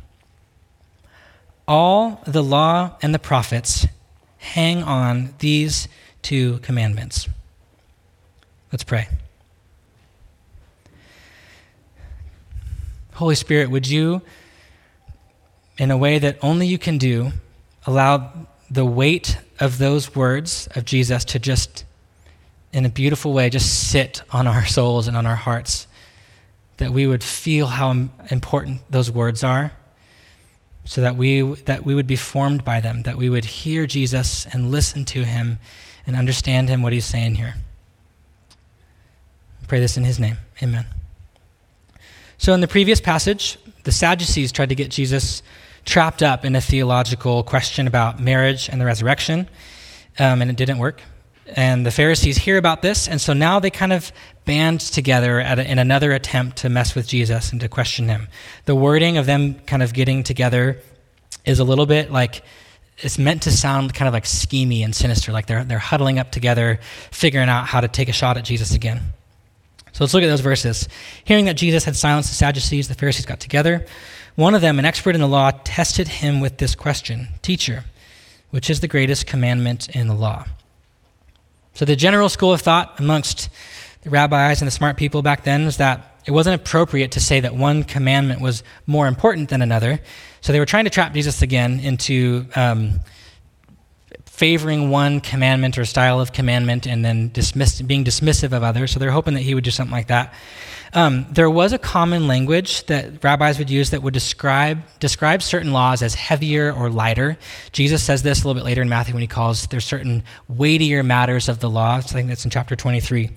All 1.67 2.21
the 2.25 2.43
law 2.43 2.97
and 3.01 3.13
the 3.13 3.19
prophets 3.19 3.87
hang 4.37 4.83
on 4.83 5.33
these 5.39 5.87
two 6.21 6.59
commandments. 6.59 7.27
Let's 8.71 8.83
pray. 8.83 9.07
Holy 13.13 13.35
Spirit, 13.35 13.69
would 13.69 13.87
you, 13.87 14.21
in 15.77 15.91
a 15.91 15.97
way 15.97 16.17
that 16.19 16.37
only 16.41 16.65
you 16.65 16.77
can 16.77 16.97
do, 16.97 17.31
allow 17.85 18.47
the 18.69 18.85
weight 18.85 19.37
of 19.59 19.77
those 19.77 20.15
words 20.15 20.67
of 20.75 20.85
Jesus 20.85 21.23
to 21.25 21.39
just, 21.39 21.85
in 22.73 22.85
a 22.85 22.89
beautiful 22.89 23.33
way, 23.33 23.49
just 23.49 23.89
sit 23.91 24.23
on 24.31 24.47
our 24.47 24.65
souls 24.65 25.07
and 25.07 25.15
on 25.15 25.25
our 25.25 25.35
hearts, 25.35 25.87
that 26.77 26.91
we 26.91 27.05
would 27.05 27.23
feel 27.23 27.67
how 27.67 27.91
important 28.31 28.81
those 28.89 29.11
words 29.11 29.43
are 29.43 29.71
so 30.85 31.01
that 31.01 31.15
we, 31.15 31.41
that 31.41 31.85
we 31.85 31.95
would 31.95 32.07
be 32.07 32.15
formed 32.15 32.65
by 32.65 32.79
them, 32.79 33.03
that 33.03 33.17
we 33.17 33.29
would 33.29 33.45
hear 33.45 33.85
Jesus 33.85 34.45
and 34.47 34.71
listen 34.71 35.05
to 35.05 35.23
him 35.23 35.59
and 36.05 36.15
understand 36.15 36.69
him, 36.69 36.81
what 36.81 36.93
he's 36.93 37.05
saying 37.05 37.35
here. 37.35 37.55
I 39.61 39.65
pray 39.67 39.79
this 39.79 39.97
in 39.97 40.03
his 40.03 40.19
name. 40.19 40.37
Amen. 40.61 40.85
So, 42.37 42.53
in 42.53 42.61
the 42.61 42.67
previous 42.67 42.99
passage, 42.99 43.59
the 43.83 43.91
Sadducees 43.91 44.51
tried 44.51 44.69
to 44.69 44.75
get 44.75 44.89
Jesus 44.89 45.43
trapped 45.85 46.23
up 46.23 46.43
in 46.43 46.55
a 46.55 46.61
theological 46.61 47.43
question 47.43 47.87
about 47.87 48.19
marriage 48.19 48.69
and 48.69 48.81
the 48.81 48.85
resurrection, 48.85 49.47
um, 50.17 50.41
and 50.41 50.49
it 50.49 50.57
didn't 50.57 50.79
work. 50.79 51.01
And 51.47 51.85
the 51.85 51.91
Pharisees 51.91 52.37
hear 52.37 52.57
about 52.57 52.81
this, 52.81 53.07
and 53.07 53.19
so 53.19 53.33
now 53.33 53.59
they 53.59 53.69
kind 53.69 53.91
of 53.91 54.11
band 54.45 54.79
together 54.79 55.39
a, 55.39 55.59
in 55.59 55.79
another 55.79 56.13
attempt 56.13 56.57
to 56.57 56.69
mess 56.69 56.95
with 56.95 57.07
Jesus 57.07 57.51
and 57.51 57.59
to 57.61 57.67
question 57.67 58.07
him. 58.07 58.27
The 58.65 58.75
wording 58.75 59.17
of 59.17 59.25
them 59.25 59.55
kind 59.65 59.83
of 59.83 59.93
getting 59.93 60.23
together 60.23 60.79
is 61.45 61.59
a 61.59 61.63
little 61.63 61.85
bit 61.85 62.11
like 62.11 62.43
it's 62.99 63.17
meant 63.17 63.43
to 63.43 63.51
sound 63.51 63.93
kind 63.93 64.07
of 64.07 64.13
like 64.13 64.25
schemy 64.25 64.83
and 64.83 64.95
sinister, 64.95 65.31
like 65.31 65.47
they're, 65.47 65.63
they're 65.63 65.79
huddling 65.79 66.19
up 66.19 66.31
together, 66.31 66.79
figuring 67.09 67.49
out 67.49 67.65
how 67.65 67.81
to 67.81 67.87
take 67.87 68.09
a 68.09 68.13
shot 68.13 68.37
at 68.37 68.45
Jesus 68.45 68.73
again. 68.73 69.01
So 69.91 70.03
let's 70.03 70.13
look 70.13 70.23
at 70.23 70.27
those 70.27 70.41
verses. 70.41 70.87
Hearing 71.25 71.45
that 71.45 71.57
Jesus 71.57 71.83
had 71.83 71.95
silenced 71.95 72.29
the 72.29 72.35
Sadducees, 72.35 72.87
the 72.87 72.93
Pharisees 72.93 73.25
got 73.25 73.39
together. 73.39 73.85
One 74.35 74.55
of 74.55 74.61
them, 74.61 74.79
an 74.79 74.85
expert 74.85 75.15
in 75.15 75.21
the 75.21 75.27
law, 75.27 75.51
tested 75.63 76.07
him 76.07 76.39
with 76.39 76.57
this 76.57 76.75
question 76.75 77.29
Teacher, 77.41 77.83
which 78.51 78.69
is 78.69 78.79
the 78.79 78.87
greatest 78.87 79.25
commandment 79.25 79.89
in 79.89 80.07
the 80.07 80.13
law? 80.13 80.45
So, 81.73 81.85
the 81.85 81.95
general 81.95 82.29
school 82.29 82.53
of 82.53 82.61
thought 82.61 82.99
amongst 82.99 83.49
the 84.01 84.09
rabbis 84.09 84.61
and 84.61 84.67
the 84.67 84.71
smart 84.71 84.97
people 84.97 85.21
back 85.21 85.43
then 85.43 85.65
was 85.65 85.77
that 85.77 86.19
it 86.25 86.31
wasn't 86.31 86.61
appropriate 86.61 87.11
to 87.11 87.19
say 87.19 87.39
that 87.39 87.55
one 87.55 87.83
commandment 87.83 88.41
was 88.41 88.63
more 88.85 89.07
important 89.07 89.49
than 89.49 89.61
another. 89.61 89.99
So, 90.41 90.53
they 90.53 90.59
were 90.59 90.65
trying 90.65 90.85
to 90.85 90.89
trap 90.89 91.13
Jesus 91.13 91.41
again 91.41 91.79
into 91.79 92.45
um, 92.55 92.99
favoring 94.41 94.89
one 94.89 95.21
commandment 95.21 95.77
or 95.77 95.85
style 95.85 96.19
of 96.19 96.33
commandment 96.33 96.87
and 96.87 97.05
then 97.05 97.29
dismiss, 97.31 97.79
being 97.79 98.03
dismissive 98.03 98.53
of 98.53 98.63
others. 98.63 98.89
So 98.89 98.97
they're 98.97 99.11
hoping 99.11 99.35
that 99.35 99.41
he 99.41 99.53
would 99.53 99.63
do 99.63 99.69
something 99.69 99.91
like 99.91 100.07
that. 100.07 100.33
Um, 100.93 101.27
there 101.29 101.47
was 101.47 101.73
a 101.73 101.77
common 101.77 102.27
language 102.27 102.83
that 102.87 103.23
rabbis 103.23 103.59
would 103.59 103.69
use 103.69 103.91
that 103.91 104.01
would 104.01 104.15
describe 104.15 104.79
describe 104.99 105.43
certain 105.43 105.73
laws 105.73 106.01
as 106.01 106.15
heavier 106.15 106.73
or 106.73 106.89
lighter. 106.89 107.37
Jesus 107.71 108.01
says 108.01 108.23
this 108.23 108.43
a 108.43 108.47
little 108.47 108.59
bit 108.59 108.65
later 108.65 108.81
in 108.81 108.89
Matthew 108.89 109.13
when 109.13 109.21
he 109.21 109.27
calls 109.27 109.67
there's 109.67 109.85
certain 109.85 110.23
weightier 110.47 111.03
matters 111.03 111.47
of 111.47 111.59
the 111.59 111.69
law. 111.69 111.97
I 111.97 112.01
think 112.01 112.27
that's 112.27 112.43
in 112.43 112.49
chapter 112.49 112.75
23. 112.75 113.29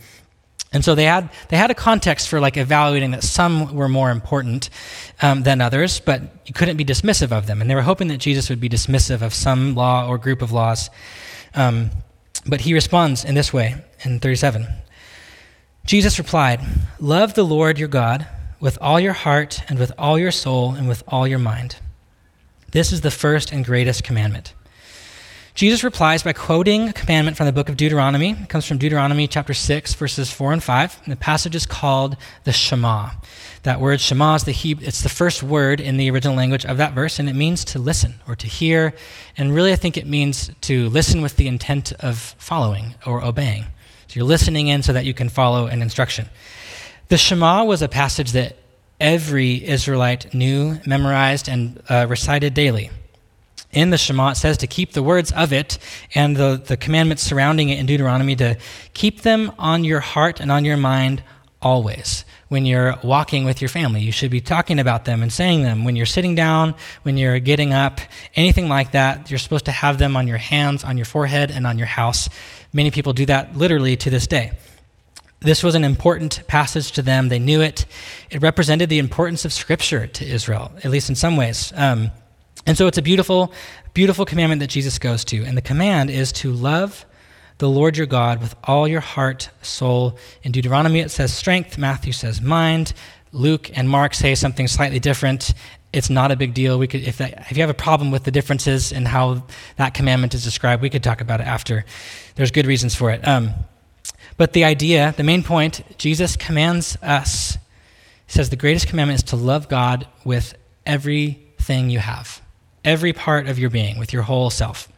And 0.75 0.85
so 0.85 0.97
they 0.97 1.05
had 1.05 1.31
they 1.49 1.57
had 1.57 1.71
a 1.71 1.75
context 1.75 2.29
for 2.29 2.41
like 2.41 2.57
evaluating 2.57 3.13
that 3.13 3.23
some 3.23 3.75
were 3.75 3.89
more 3.89 4.11
important 4.11 4.71
um, 5.23 5.45
than 5.45 5.61
others, 5.61 6.01
but 6.01 6.21
you 6.47 6.53
couldn't 6.53 6.77
be 6.77 6.85
dismissive 6.85 7.31
of 7.31 7.47
them. 7.47 7.61
And 7.61 7.71
they 7.71 7.77
were 7.77 7.83
hoping 7.83 8.09
that 8.09 8.19
Jesus 8.19 8.51
would 8.51 8.61
be 8.61 8.69
dismissive 8.69 9.23
of 9.23 9.33
some 9.33 9.77
law 9.77 10.07
or 10.07 10.19
group 10.19 10.43
of 10.43 10.51
laws. 10.51 10.91
Um, 11.55 11.91
but 12.45 12.63
he 12.63 12.75
responds 12.75 13.25
in 13.25 13.37
this 13.37 13.53
way 13.53 13.77
in 14.05 14.19
37. 14.19 14.67
Jesus 15.87 16.19
replied, 16.19 16.61
"Love 16.99 17.35
the 17.35 17.45
Lord 17.45 17.79
your 17.79 17.89
God 17.89 18.27
with 18.59 18.77
all 18.81 18.99
your 18.99 19.13
heart 19.13 19.63
and 19.69 19.79
with 19.79 19.93
all 19.97 20.19
your 20.19 20.33
soul 20.33 20.75
and 20.75 20.89
with 20.89 21.05
all 21.07 21.29
your 21.29 21.39
mind. 21.39 21.77
This 22.73 22.93
is 22.93 23.03
the 23.03 23.13
first 23.13 23.53
and 23.53 23.65
greatest 23.65 24.03
commandment." 24.03 24.55
Jesus 25.55 25.85
replies 25.85 26.25
by 26.25 26.33
quoting 26.33 26.89
a 26.89 26.93
commandment 26.93 27.37
from 27.37 27.47
the 27.47 27.53
book 27.53 27.69
of 27.69 27.77
Deuteronomy. 27.77 28.33
It 28.33 28.49
comes 28.49 28.67
from 28.67 28.77
Deuteronomy 28.77 29.29
chapter 29.29 29.55
6, 29.55 29.95
verses 29.95 30.29
4 30.29 30.55
and 30.55 30.61
5. 30.61 31.03
And 31.05 31.13
the 31.13 31.17
passage 31.17 31.55
is 31.55 31.65
called 31.65 32.17
the 32.43 32.51
Shema. 32.51 33.11
That 33.63 33.81
word 33.81 34.01
Shema 34.01 34.35
is 34.35 34.43
the 34.43 34.51
Hebrew, 34.51 34.85
it's 34.85 35.03
the 35.03 35.09
first 35.09 35.45
word 35.45 35.81
in 35.81 35.97
the 35.97 36.11
original 36.11 36.35
language 36.35 36.67
of 36.67 36.77
that 36.79 36.93
verse, 36.93 37.21
and 37.21 37.29
it 37.29 37.37
means 37.37 37.65
to 37.67 37.79
listen 37.79 38.15
or 38.27 38.35
to 38.35 38.49
hear. 38.49 38.95
And 39.37 39.55
really, 39.55 39.73
I 39.73 39.77
think 39.77 39.97
it 39.97 40.09
means 40.09 40.51
to 40.63 40.89
listen 40.89 41.23
with 41.23 41.37
the 41.37 41.47
intent 41.47 41.93
of 42.01 42.19
following 42.37 42.97
or 43.07 43.23
obeying. 43.23 43.63
So 44.09 44.19
you're 44.19 44.25
listening 44.25 44.67
in 44.67 44.83
so 44.83 44.93
that 44.93 45.05
you 45.05 45.15
can 45.15 45.29
follow 45.29 45.67
an 45.67 45.83
instruction. 45.83 46.27
The 47.07 47.17
Shema 47.17 47.63
was 47.63 47.81
a 47.81 47.87
passage 47.87 48.33
that 48.33 48.57
every 48.99 49.65
Israelite 49.65 50.35
knew, 50.35 50.81
memorized, 50.85 51.49
and 51.49 51.81
uh, 51.89 52.07
recited 52.09 52.55
daily 52.55 52.91
in 53.75 53.91
the 53.91 53.99
Shema, 53.99 54.31
it 54.31 54.37
says 54.37 54.59
to 54.59 54.67
keep 54.67 54.93
the 54.93 55.03
words 55.03 55.33
of 55.33 55.53
it 55.53 55.79
and 56.15 56.37
the, 56.37 56.63
the 56.65 56.77
commandments 56.77 57.23
surrounding 57.23 57.69
it 57.69 57.79
in 57.79 57.87
Deuteronomy 57.87 58.37
to 58.37 58.57
keep 58.95 59.23
them 59.23 59.53
on 59.59 59.85
your 59.85 60.01
heart 60.01 60.41
and 60.41 60.51
on 60.51 60.65
your 60.65 60.77
mind 60.77 61.23
always. 61.61 62.25
When 62.49 62.67
you're 62.67 62.95
walking 63.03 63.45
with 63.45 63.61
your 63.61 63.69
family, 63.69 64.03
you 64.03 64.13
should 64.13 64.31
be 64.31 64.41
talking 64.41 64.79
about 64.79 65.07
them 65.07 65.23
and 65.23 65.33
saying 65.33 65.63
them. 65.63 65.85
When 65.85 65.97
you're 65.97 66.07
sitting 66.07 66.35
down, 66.35 66.75
when 67.03 67.17
you're 67.17 67.41
getting 67.41 67.73
up, 67.73 68.01
anything 68.37 68.69
like 68.69 68.93
that, 68.93 69.31
you're 69.31 69.39
supposed 69.39 69.65
to 69.65 69.73
have 69.73 69.99
them 69.99 70.17
on 70.17 70.29
your 70.29 70.39
hands, 70.39 70.85
on 70.85 70.97
your 70.97 71.07
forehead, 71.07 71.51
and 71.51 71.67
on 71.67 71.79
your 71.79 71.87
house. 71.87 72.29
Many 72.73 72.91
people 72.91 73.13
do 73.13 73.27
that 73.27 73.57
literally 73.57 73.97
to 73.97 74.11
this 74.11 74.27
day. 74.27 74.53
This 75.41 75.63
was 75.63 75.75
an 75.75 75.85
important 75.85 76.47
passage 76.47 76.93
to 76.93 77.03
them. 77.03 77.29
They 77.29 77.39
knew 77.39 77.61
it. 77.61 77.87
It 78.31 78.41
represented 78.41 78.89
the 78.89 78.99
importance 78.99 79.45
of 79.45 79.53
Scripture 79.53 80.07
to 80.07 80.25
Israel, 80.25 80.73
at 80.85 80.91
least 80.91 81.09
in 81.09 81.17
some 81.17 81.37
ways. 81.37 81.73
Um, 81.75 82.11
and 82.67 82.79
so 82.79 82.87
it's 82.87 82.99
a 82.99 83.03
beautiful, 83.03 83.53
beautiful 83.93 84.25
commandment 84.25 84.61
that 84.61 84.71
Jesus 84.71 84.99
goes 84.99 85.25
to. 85.27 85.45
And 85.45 85.57
the 85.57 85.63
command 85.63 86.11
is 86.11 86.33
to 86.33 86.51
love 86.51 87.05
the 87.59 87.69
Lord 87.69 87.97
your 87.97 88.07
God 88.07 88.41
with 88.41 88.55
all 88.65 88.89
your 88.89 89.01
heart, 89.01 89.51
soul. 89.63 90.19
In 90.43 90.53
Deuteronomy, 90.53 91.01
it 91.01 91.11
says 91.11 91.33
strength. 91.33 91.79
Matthew 91.79 92.13
says 92.13 92.41
mind. 92.41 92.95
Luke 93.33 93.71
and 93.77 93.89
Mark 93.89 94.15
say 94.15 94.35
something 94.35 94.67
slightly 94.67 94.99
different. 94.99 95.55
It's 95.93 96.11
not 96.11 96.33
a 96.33 96.37
big 96.37 96.55
deal. 96.55 96.79
We 96.79 96.87
could, 96.89 97.03
if, 97.03 97.19
that, 97.19 97.51
if 97.51 97.57
you 97.57 97.63
have 97.63 97.71
a 97.71 97.75
problem 97.75 98.11
with 98.11 98.25
the 98.25 98.31
differences 98.31 98.93
in 98.93 99.05
how 99.05 99.45
that 99.77 99.95
commandment 99.95 100.35
is 100.35 100.43
described, 100.43 100.83
we 100.83 100.91
could 100.91 101.05
talk 101.05 101.21
about 101.21 101.41
it 101.41 101.47
after. 101.47 101.85
There's 102.35 102.51
good 102.51 102.67
reasons 102.67 102.95
for 102.95 103.11
it. 103.11 103.27
Um, 103.27 103.51
but 104.37 104.53
the 104.53 104.65
idea, 104.65 105.15
the 105.17 105.23
main 105.23 105.43
point, 105.43 105.83
Jesus 105.99 106.37
commands 106.37 106.97
us. 107.03 107.57
He 108.27 108.33
says 108.33 108.51
the 108.51 108.57
greatest 108.57 108.89
commandment 108.89 109.19
is 109.19 109.31
to 109.31 109.37
love 109.37 109.69
God 109.69 110.09
with 110.25 110.55
everything 110.87 111.91
you 111.91 112.01
have 112.01 112.44
every 112.85 113.13
part 113.13 113.47
of 113.49 113.59
your 113.59 113.71
being, 113.71 113.99
with 113.99 114.13
your 114.13 114.23
whole 114.23 114.51
self. 114.51 114.89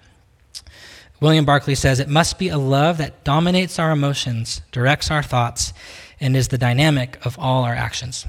William 1.20 1.44
Barclay 1.44 1.74
says 1.74 1.98
it 1.98 2.08
must 2.08 2.38
be 2.38 2.48
a 2.48 2.58
love 2.58 2.98
that 2.98 3.24
dominates 3.24 3.78
our 3.78 3.90
emotions, 3.90 4.60
directs 4.70 5.10
our 5.10 5.22
thoughts, 5.22 5.72
and 6.20 6.36
is 6.36 6.48
the 6.48 6.58
dynamic 6.58 7.18
of 7.24 7.38
all 7.38 7.64
our 7.64 7.74
actions. 7.74 8.26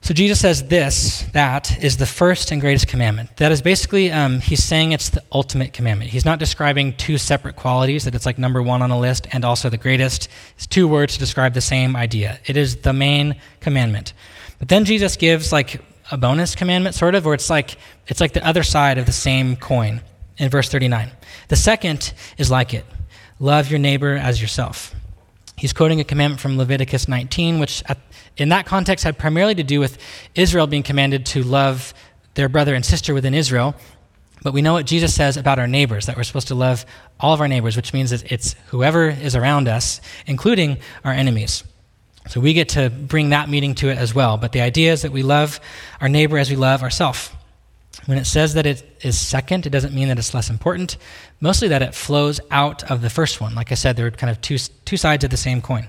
So 0.00 0.14
Jesus 0.14 0.40
says 0.40 0.68
this, 0.68 1.22
that 1.32 1.82
is 1.82 1.96
the 1.96 2.06
first 2.06 2.52
and 2.52 2.60
greatest 2.60 2.86
commandment. 2.86 3.36
That 3.38 3.52
is 3.52 3.60
basically, 3.60 4.12
um, 4.12 4.40
he's 4.40 4.62
saying 4.62 4.92
it's 4.92 5.10
the 5.10 5.22
ultimate 5.32 5.72
commandment. 5.72 6.10
He's 6.10 6.24
not 6.24 6.38
describing 6.38 6.94
two 6.94 7.18
separate 7.18 7.56
qualities, 7.56 8.04
that 8.04 8.14
it's 8.14 8.24
like 8.24 8.38
number 8.38 8.62
one 8.62 8.80
on 8.80 8.90
a 8.90 8.98
list 8.98 9.26
and 9.32 9.44
also 9.44 9.68
the 9.68 9.76
greatest. 9.76 10.28
It's 10.56 10.66
two 10.66 10.86
words 10.86 11.14
to 11.14 11.18
describe 11.18 11.52
the 11.52 11.60
same 11.60 11.96
idea. 11.96 12.38
It 12.46 12.56
is 12.56 12.76
the 12.76 12.92
main 12.92 13.36
commandment. 13.60 14.12
But 14.58 14.68
then 14.68 14.84
Jesus 14.84 15.16
gives 15.16 15.52
like 15.52 15.80
a 16.10 16.16
bonus 16.16 16.54
commandment, 16.54 16.94
sort 16.94 17.14
of, 17.14 17.26
or 17.26 17.34
it's 17.34 17.50
like 17.50 17.76
it's 18.06 18.20
like 18.20 18.32
the 18.32 18.46
other 18.46 18.62
side 18.62 18.98
of 18.98 19.06
the 19.06 19.12
same 19.12 19.56
coin 19.56 20.00
in 20.38 20.50
verse 20.50 20.68
39. 20.68 21.10
The 21.48 21.56
second 21.56 22.12
is 22.36 22.50
like 22.50 22.74
it 22.74 22.84
love 23.40 23.70
your 23.70 23.78
neighbor 23.78 24.16
as 24.16 24.40
yourself. 24.40 24.94
He's 25.56 25.72
quoting 25.72 26.00
a 26.00 26.04
commandment 26.04 26.40
from 26.40 26.56
Leviticus 26.56 27.08
19, 27.08 27.58
which 27.58 27.82
at, 27.88 27.98
in 28.36 28.50
that 28.50 28.66
context 28.66 29.04
had 29.04 29.18
primarily 29.18 29.54
to 29.56 29.64
do 29.64 29.80
with 29.80 29.98
Israel 30.34 30.66
being 30.66 30.84
commanded 30.84 31.26
to 31.26 31.42
love 31.42 31.92
their 32.34 32.48
brother 32.48 32.74
and 32.74 32.84
sister 32.84 33.12
within 33.12 33.34
Israel. 33.34 33.74
But 34.42 34.52
we 34.52 34.62
know 34.62 34.72
what 34.72 34.86
Jesus 34.86 35.14
says 35.14 35.36
about 35.36 35.58
our 35.58 35.66
neighbors, 35.66 36.06
that 36.06 36.16
we're 36.16 36.22
supposed 36.22 36.48
to 36.48 36.54
love 36.54 36.86
all 37.18 37.34
of 37.34 37.40
our 37.40 37.48
neighbors, 37.48 37.74
which 37.74 37.92
means 37.92 38.10
that 38.10 38.30
it's 38.30 38.54
whoever 38.68 39.08
is 39.08 39.34
around 39.34 39.66
us, 39.66 40.00
including 40.26 40.78
our 41.04 41.12
enemies. 41.12 41.64
So 42.28 42.40
we 42.40 42.52
get 42.52 42.70
to 42.70 42.90
bring 42.90 43.30
that 43.30 43.48
meaning 43.48 43.74
to 43.76 43.88
it 43.88 43.98
as 43.98 44.14
well. 44.14 44.36
But 44.36 44.52
the 44.52 44.60
idea 44.60 44.92
is 44.92 45.02
that 45.02 45.12
we 45.12 45.22
love 45.22 45.60
our 46.00 46.08
neighbor 46.08 46.38
as 46.38 46.50
we 46.50 46.56
love 46.56 46.82
ourselves. 46.82 47.30
When 48.06 48.18
it 48.18 48.26
says 48.26 48.54
that 48.54 48.66
it 48.66 48.84
is 49.02 49.18
second, 49.18 49.66
it 49.66 49.70
doesn't 49.70 49.94
mean 49.94 50.08
that 50.08 50.18
it's 50.18 50.32
less 50.32 50.50
important, 50.50 50.96
mostly 51.40 51.68
that 51.68 51.82
it 51.82 51.94
flows 51.94 52.40
out 52.50 52.90
of 52.90 53.02
the 53.02 53.10
first 53.10 53.40
one. 53.40 53.54
Like 53.54 53.72
I 53.72 53.74
said, 53.74 53.96
they're 53.96 54.10
kind 54.10 54.30
of 54.30 54.40
two, 54.40 54.58
two 54.84 54.96
sides 54.96 55.24
of 55.24 55.30
the 55.30 55.36
same 55.36 55.60
coin. 55.60 55.88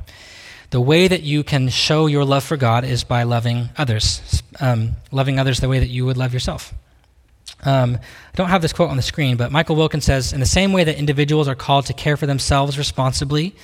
The 0.71 0.81
way 0.81 1.07
that 1.07 1.23
you 1.23 1.43
can 1.43 1.69
show 1.69 2.07
your 2.07 2.25
love 2.25 2.43
for 2.43 2.57
God 2.57 2.83
is 2.83 3.03
by 3.03 3.23
loving 3.23 3.69
others, 3.77 4.43
um, 4.59 4.91
loving 5.11 5.39
others 5.39 5.59
the 5.59 5.69
way 5.69 5.79
that 5.79 5.87
you 5.87 6.05
would 6.05 6.17
love 6.17 6.33
yourself. 6.33 6.73
Um, 7.63 7.97
I 7.97 8.35
don't 8.35 8.49
have 8.49 8.61
this 8.61 8.73
quote 8.73 8.89
on 8.89 8.95
the 8.95 9.03
screen, 9.03 9.35
but 9.35 9.51
Michael 9.51 9.75
Wilkins 9.75 10.05
says 10.05 10.31
In 10.31 10.39
the 10.39 10.45
same 10.45 10.71
way 10.71 10.83
that 10.83 10.97
individuals 10.97 11.47
are 11.47 11.55
called 11.55 11.87
to 11.87 11.93
care 11.93 12.15
for 12.15 12.25
themselves 12.25 12.77
responsibly 12.77 13.55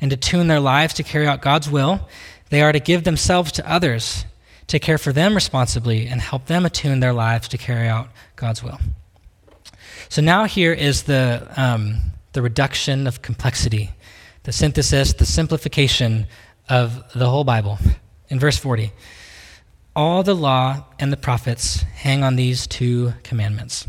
and 0.00 0.10
to 0.10 0.16
tune 0.16 0.46
their 0.46 0.60
lives 0.60 0.94
to 0.94 1.02
carry 1.02 1.26
out 1.26 1.42
God's 1.42 1.70
will. 1.70 2.08
They 2.50 2.62
are 2.62 2.72
to 2.72 2.80
give 2.80 3.04
themselves 3.04 3.52
to 3.52 3.70
others 3.70 4.24
to 4.68 4.78
care 4.78 4.98
for 4.98 5.12
them 5.12 5.34
responsibly 5.34 6.06
and 6.06 6.20
help 6.20 6.46
them 6.46 6.64
attune 6.64 7.00
their 7.00 7.12
lives 7.12 7.48
to 7.48 7.58
carry 7.58 7.88
out 7.88 8.08
God's 8.36 8.62
will. 8.62 8.78
So 10.08 10.22
now 10.22 10.44
here 10.44 10.72
is 10.72 11.04
the, 11.04 11.46
um, 11.56 12.00
the 12.32 12.42
reduction 12.42 13.06
of 13.06 13.20
complexity, 13.20 13.90
the 14.44 14.52
synthesis, 14.52 15.14
the 15.14 15.26
simplification 15.26 16.26
of 16.68 17.02
the 17.14 17.28
whole 17.28 17.44
Bible. 17.44 17.78
In 18.28 18.38
verse 18.38 18.58
40, 18.58 18.92
all 19.96 20.22
the 20.22 20.34
law 20.34 20.84
and 20.98 21.12
the 21.12 21.16
prophets 21.16 21.82
hang 21.82 22.22
on 22.22 22.36
these 22.36 22.66
two 22.66 23.14
commandments. 23.22 23.88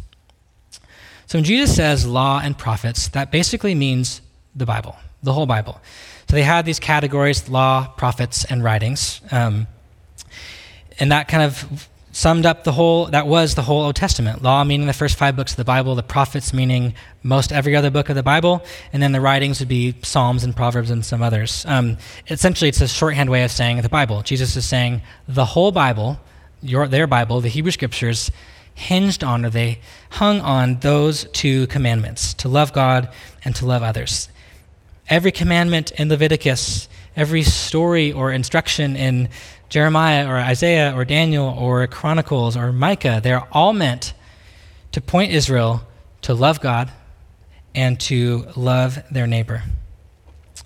So 1.28 1.38
when 1.38 1.44
Jesus 1.44 1.76
says 1.76 2.08
law 2.08 2.40
and 2.42 2.58
prophets, 2.58 3.10
that 3.10 3.32
basically 3.32 3.76
means 3.76 4.22
the 4.56 4.66
Bible 4.66 4.96
the 5.24 5.34
whole 5.34 5.46
Bible. 5.46 5.80
So 6.30 6.36
they 6.36 6.44
had 6.44 6.66
these 6.66 6.80
categories 6.80 7.50
law, 7.50 7.88
prophets, 7.98 8.46
and 8.46 8.64
writings. 8.64 9.22
Um, 9.32 9.68
and 11.00 11.12
that 11.12 11.28
kind 11.28 11.44
of 11.44 11.90
summed 12.12 12.46
up 12.46 12.64
the 12.64 12.72
whole, 12.72 13.06
that 13.08 13.28
was 13.28 13.56
the 13.56 13.62
whole 13.62 13.84
Old 13.84 13.96
Testament. 13.96 14.42
Law 14.42 14.64
meaning 14.64 14.88
the 14.88 14.94
first 14.94 15.18
five 15.18 15.36
books 15.36 15.52
of 15.54 15.58
the 15.58 15.64
Bible, 15.64 15.96
the 15.96 16.04
prophets 16.04 16.54
meaning 16.54 16.94
most 17.24 17.52
every 17.52 17.76
other 17.76 17.90
book 17.90 18.10
of 18.10 18.16
the 18.16 18.24
Bible, 18.24 18.64
and 18.92 19.02
then 19.02 19.12
the 19.12 19.22
writings 19.22 19.60
would 19.60 19.70
be 19.70 19.96
Psalms 20.02 20.44
and 20.44 20.56
Proverbs 20.56 20.92
and 20.92 21.06
some 21.06 21.22
others. 21.22 21.66
Um, 21.68 21.98
essentially, 22.30 22.70
it's 22.70 22.82
a 22.82 22.88
shorthand 22.88 23.30
way 23.30 23.44
of 23.44 23.52
saying 23.52 23.82
the 23.82 23.90
Bible. 23.90 24.22
Jesus 24.22 24.56
is 24.56 24.66
saying 24.66 25.02
the 25.28 25.46
whole 25.46 25.72
Bible, 25.72 26.20
your, 26.62 26.88
their 26.88 27.08
Bible, 27.08 27.42
the 27.42 27.50
Hebrew 27.50 27.72
Scriptures, 27.72 28.32
hinged 28.74 29.24
on 29.24 29.46
or 29.46 29.50
they 29.50 29.80
hung 30.12 30.40
on 30.42 30.80
those 30.80 31.26
two 31.32 31.68
commandments 31.68 32.34
to 32.36 32.48
love 32.48 32.74
God 32.74 33.10
and 33.44 33.56
to 33.58 33.66
love 33.66 33.84
others. 33.84 34.30
Every 35.10 35.32
commandment 35.32 35.92
in 35.92 36.08
Leviticus, 36.08 36.88
every 37.16 37.44
story 37.44 38.12
or 38.12 38.32
instruction 38.32 38.96
in 38.96 39.30
Jeremiah 39.68 40.28
or 40.28 40.38
Isaiah 40.38 40.96
or 40.96 41.04
Daniel 41.04 41.48
or 41.48 41.86
Chronicles 41.88 42.56
or 42.56 42.72
Micah, 42.72 43.20
they're 43.22 43.48
all 43.52 43.74
meant 43.74 44.14
to 44.92 45.02
point 45.02 45.32
Israel 45.32 45.82
to 46.22 46.34
love 46.34 46.62
God 46.62 46.92
and 47.74 48.00
to 48.02 48.48
love 48.56 49.00
their 49.12 49.28
neighbor. 49.28 49.64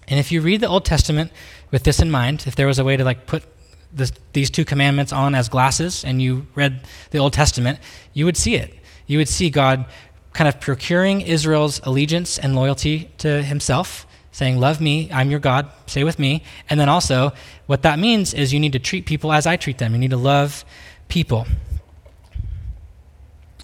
And 0.07 0.19
if 0.19 0.31
you 0.31 0.41
read 0.41 0.61
the 0.61 0.67
Old 0.67 0.85
Testament 0.85 1.31
with 1.71 1.83
this 1.83 1.99
in 1.99 2.11
mind, 2.11 2.43
if 2.45 2.55
there 2.55 2.67
was 2.67 2.79
a 2.79 2.83
way 2.83 2.97
to 2.97 3.03
like 3.03 3.25
put 3.25 3.43
this, 3.91 4.11
these 4.33 4.49
two 4.49 4.65
commandments 4.65 5.13
on 5.13 5.35
as 5.35 5.49
glasses 5.49 6.03
and 6.03 6.21
you 6.21 6.47
read 6.55 6.81
the 7.11 7.19
Old 7.19 7.33
Testament, 7.33 7.79
you 8.13 8.25
would 8.25 8.37
see 8.37 8.55
it. 8.55 8.73
You 9.07 9.17
would 9.17 9.29
see 9.29 9.49
God 9.49 9.85
kind 10.33 10.47
of 10.47 10.59
procuring 10.59 11.21
Israel's 11.21 11.79
allegiance 11.83 12.39
and 12.39 12.55
loyalty 12.55 13.11
to 13.19 13.43
himself, 13.43 14.07
saying, 14.33 14.59
Love 14.59 14.81
me, 14.81 15.09
I'm 15.13 15.31
your 15.31 15.39
God, 15.39 15.69
stay 15.85 16.03
with 16.03 16.19
me. 16.19 16.43
And 16.69 16.77
then 16.77 16.89
also, 16.89 17.31
what 17.67 17.83
that 17.83 17.97
means 17.97 18.33
is 18.33 18.51
you 18.51 18.59
need 18.59 18.73
to 18.73 18.79
treat 18.79 19.05
people 19.05 19.31
as 19.31 19.47
I 19.47 19.55
treat 19.55 19.77
them. 19.77 19.93
You 19.93 19.99
need 19.99 20.09
to 20.09 20.17
love 20.17 20.65
people. 21.07 21.47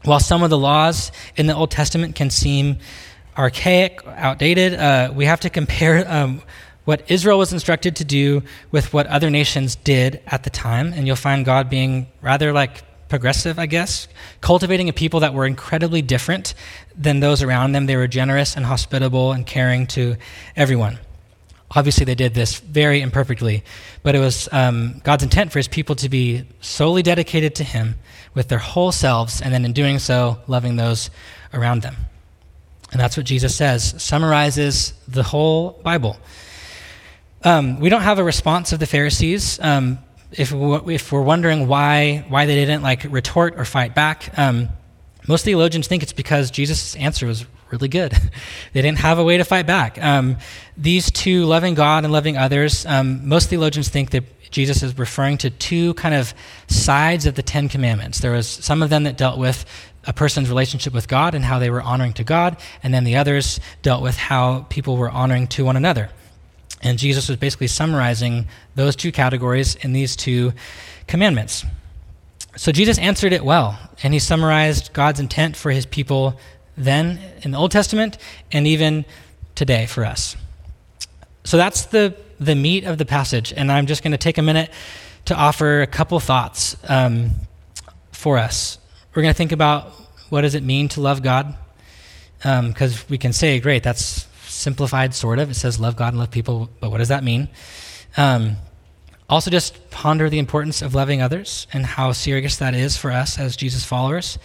While 0.03 0.21
some 0.21 0.43
of 0.43 0.49
the 0.49 0.57
laws 0.57 1.11
in 1.35 1.47
the 1.47 1.55
Old 1.55 1.71
Testament 1.71 2.15
can 2.15 2.29
seem 2.29 2.77
archaic, 3.38 4.01
outdated, 4.07 4.75
uh, 4.75 5.11
we 5.13 5.25
have 5.25 5.41
to 5.41 5.49
compare 5.49 6.05
um, 6.11 6.41
what 6.85 7.03
Israel 7.11 7.38
was 7.38 7.51
instructed 7.51 7.97
to 7.97 8.05
do 8.05 8.43
with 8.71 8.93
what 8.93 9.07
other 9.07 9.29
nations 9.29 9.75
did 9.75 10.21
at 10.27 10.43
the 10.43 10.49
time. 10.49 10.93
And 10.93 11.05
you'll 11.05 11.15
find 11.15 11.45
God 11.45 11.69
being 11.69 12.07
rather 12.21 12.53
like 12.53 12.83
progressive, 13.09 13.59
I 13.59 13.65
guess, 13.65 14.07
cultivating 14.39 14.87
a 14.87 14.93
people 14.93 15.19
that 15.21 15.33
were 15.33 15.45
incredibly 15.45 16.01
different 16.01 16.53
than 16.95 17.19
those 17.19 17.43
around 17.43 17.73
them. 17.73 17.87
They 17.87 17.97
were 17.97 18.07
generous 18.07 18.55
and 18.55 18.65
hospitable 18.65 19.33
and 19.33 19.45
caring 19.45 19.87
to 19.87 20.15
everyone. 20.55 20.99
Obviously, 21.71 22.05
they 22.05 22.15
did 22.15 22.33
this 22.33 22.59
very 22.59 23.01
imperfectly, 23.01 23.63
but 24.01 24.15
it 24.15 24.19
was 24.19 24.49
um, 24.51 25.01
God's 25.03 25.23
intent 25.23 25.51
for 25.51 25.59
his 25.59 25.67
people 25.67 25.95
to 25.97 26.09
be 26.09 26.45
solely 26.61 27.03
dedicated 27.03 27.55
to 27.55 27.63
him 27.63 27.95
with 28.33 28.47
their 28.47 28.59
whole 28.59 28.91
selves, 28.91 29.41
and 29.41 29.53
then 29.53 29.65
in 29.65 29.73
doing 29.73 29.99
so, 29.99 30.39
loving 30.47 30.77
those 30.77 31.09
around 31.53 31.81
them. 31.81 31.95
And 32.91 32.99
that's 32.99 33.17
what 33.17 33.25
Jesus 33.25 33.55
says, 33.55 34.01
summarizes 34.01 34.93
the 35.07 35.21
whole 35.21 35.79
Bible. 35.83 36.17
Um, 37.43 37.79
we 37.79 37.89
don't 37.89 38.01
have 38.01 38.19
a 38.19 38.23
response 38.23 38.73
of 38.73 38.79
the 38.79 38.87
Pharisees. 38.87 39.59
Um, 39.59 39.99
if, 40.31 40.51
we, 40.51 40.95
if 40.95 41.12
we're 41.12 41.21
wondering 41.21 41.67
why, 41.67 42.25
why 42.29 42.45
they 42.45 42.55
didn't 42.55 42.83
like 42.83 43.03
retort 43.05 43.55
or 43.57 43.65
fight 43.65 43.95
back, 43.95 44.38
um, 44.38 44.69
most 45.27 45.45
theologians 45.45 45.88
think 45.88 46.03
it's 46.03 46.13
because 46.13 46.51
Jesus' 46.51 46.95
answer 46.95 47.25
was 47.27 47.45
really 47.71 47.88
good. 47.88 48.12
they 48.74 48.81
didn't 48.81 49.00
have 49.00 49.19
a 49.19 49.24
way 49.24 49.38
to 49.38 49.43
fight 49.43 49.67
back. 49.67 50.01
Um, 50.01 50.38
these 50.77 51.12
two, 51.12 51.45
loving 51.45 51.74
God 51.74 52.03
and 52.03 52.13
loving 52.13 52.38
others, 52.38 52.86
um, 52.86 53.27
most 53.27 53.50
theologians 53.50 53.89
think 53.89 54.12
that 54.12 54.24
Jesus 54.51 54.81
is 54.81 54.98
referring 54.98 55.38
to 55.39 55.50
two 55.50 55.93
kind 55.95 56.15
of 56.15 56.33
sides 56.67 57.25
of 57.25 57.36
the 57.36 57.43
Ten 57.43 57.69
Commandments. 57.69 58.19
There 58.19 58.31
was 58.31 58.48
some 58.48 58.81
of 58.81 58.89
them 58.89 59.03
that 59.03 59.17
dealt 59.17 59.38
with 59.38 59.65
a 60.05 60.13
person's 60.13 60.50
relationship 60.50 60.93
with 60.93 61.07
God 61.07 61.36
and 61.36 61.45
how 61.45 61.59
they 61.59 61.69
were 61.69 61.81
honoring 61.81 62.13
to 62.13 62.24
God, 62.24 62.57
and 62.81 62.93
then 62.93 63.03
the 63.03 63.17
others 63.17 63.59
dealt 63.81 64.01
with 64.01 64.17
how 64.17 64.62
people 64.69 64.98
were 64.98 65.09
honoring 65.09 65.48
to 65.50 65.65
one 65.65 65.75
another. 65.75 66.09
And 66.81 66.98
Jesus 66.98 67.27
was 67.27 67.38
basically 67.38 67.67
summarizing 67.67 68.48
those 68.75 68.95
two 68.95 69.12
categories 69.12 69.75
in 69.75 69.93
these 69.93 70.15
two 70.15 70.53
commandments. 71.07 71.65
So 72.55 72.71
Jesus 72.71 72.98
answered 72.98 73.33
it 73.33 73.43
well, 73.43 73.77
and 74.01 74.13
he 74.13 74.19
summarized 74.19 74.93
God's 74.93 75.19
intent 75.19 75.55
for 75.55 75.71
his 75.71 75.86
people 75.86 76.39
then 76.77 77.19
in 77.41 77.51
the 77.51 77.57
Old 77.57 77.71
Testament 77.71 78.17
and 78.51 78.65
even 78.65 79.05
today 79.55 79.86
for 79.86 80.05
us. 80.05 80.38
So 81.43 81.57
that's 81.57 81.86
the, 81.86 82.15
the 82.39 82.55
meat 82.55 82.86
of 82.86 82.98
the 82.98 83.05
passage, 83.05 83.53
and 83.55 83.71
I'm 83.71 83.86
just 83.86 84.03
going 84.03 84.12
to 84.12 84.17
take 84.17 84.38
a 84.38 84.41
minute 84.41 84.69
to 85.25 85.36
offer 85.36 85.81
a 85.81 85.88
couple 85.88 86.19
thoughts 86.19 86.77
um, 86.88 87.31
for 88.12 88.38
us. 88.38 88.77
We're 89.13 89.21
going 89.21 89.33
to 89.33 89.38
think 89.38 89.51
about 89.51 89.91
what 90.29 90.41
does 90.41 90.55
it 90.55 90.63
mean 90.63 90.88
to 90.89 91.01
love 91.01 91.21
God, 91.24 91.55
because 92.38 93.01
um, 93.01 93.05
we 93.09 93.17
can 93.17 93.33
say, 93.33 93.59
great, 93.59 93.83
that's 93.83 94.27
simplified, 94.59 95.13
sort 95.15 95.39
of. 95.39 95.49
It 95.49 95.55
says 95.55 95.79
love 95.79 95.95
God 95.95 96.09
and 96.09 96.19
love 96.19 96.31
people, 96.31 96.69
but 96.79 96.91
what 96.91 96.97
does 96.97 97.07
that 97.07 97.23
mean? 97.23 97.49
Um, 98.17 98.57
also, 99.29 99.51
just 99.51 99.89
ponder 99.91 100.29
the 100.29 100.39
importance 100.39 100.81
of 100.81 100.95
loving 100.95 101.21
others 101.21 101.67
and 101.71 101.85
how 101.85 102.11
serious 102.11 102.57
that 102.57 102.73
is 102.73 102.97
for 102.97 103.11
us 103.11 103.37
as 103.39 103.55
Jesus 103.55 103.85
followers. 103.85 104.39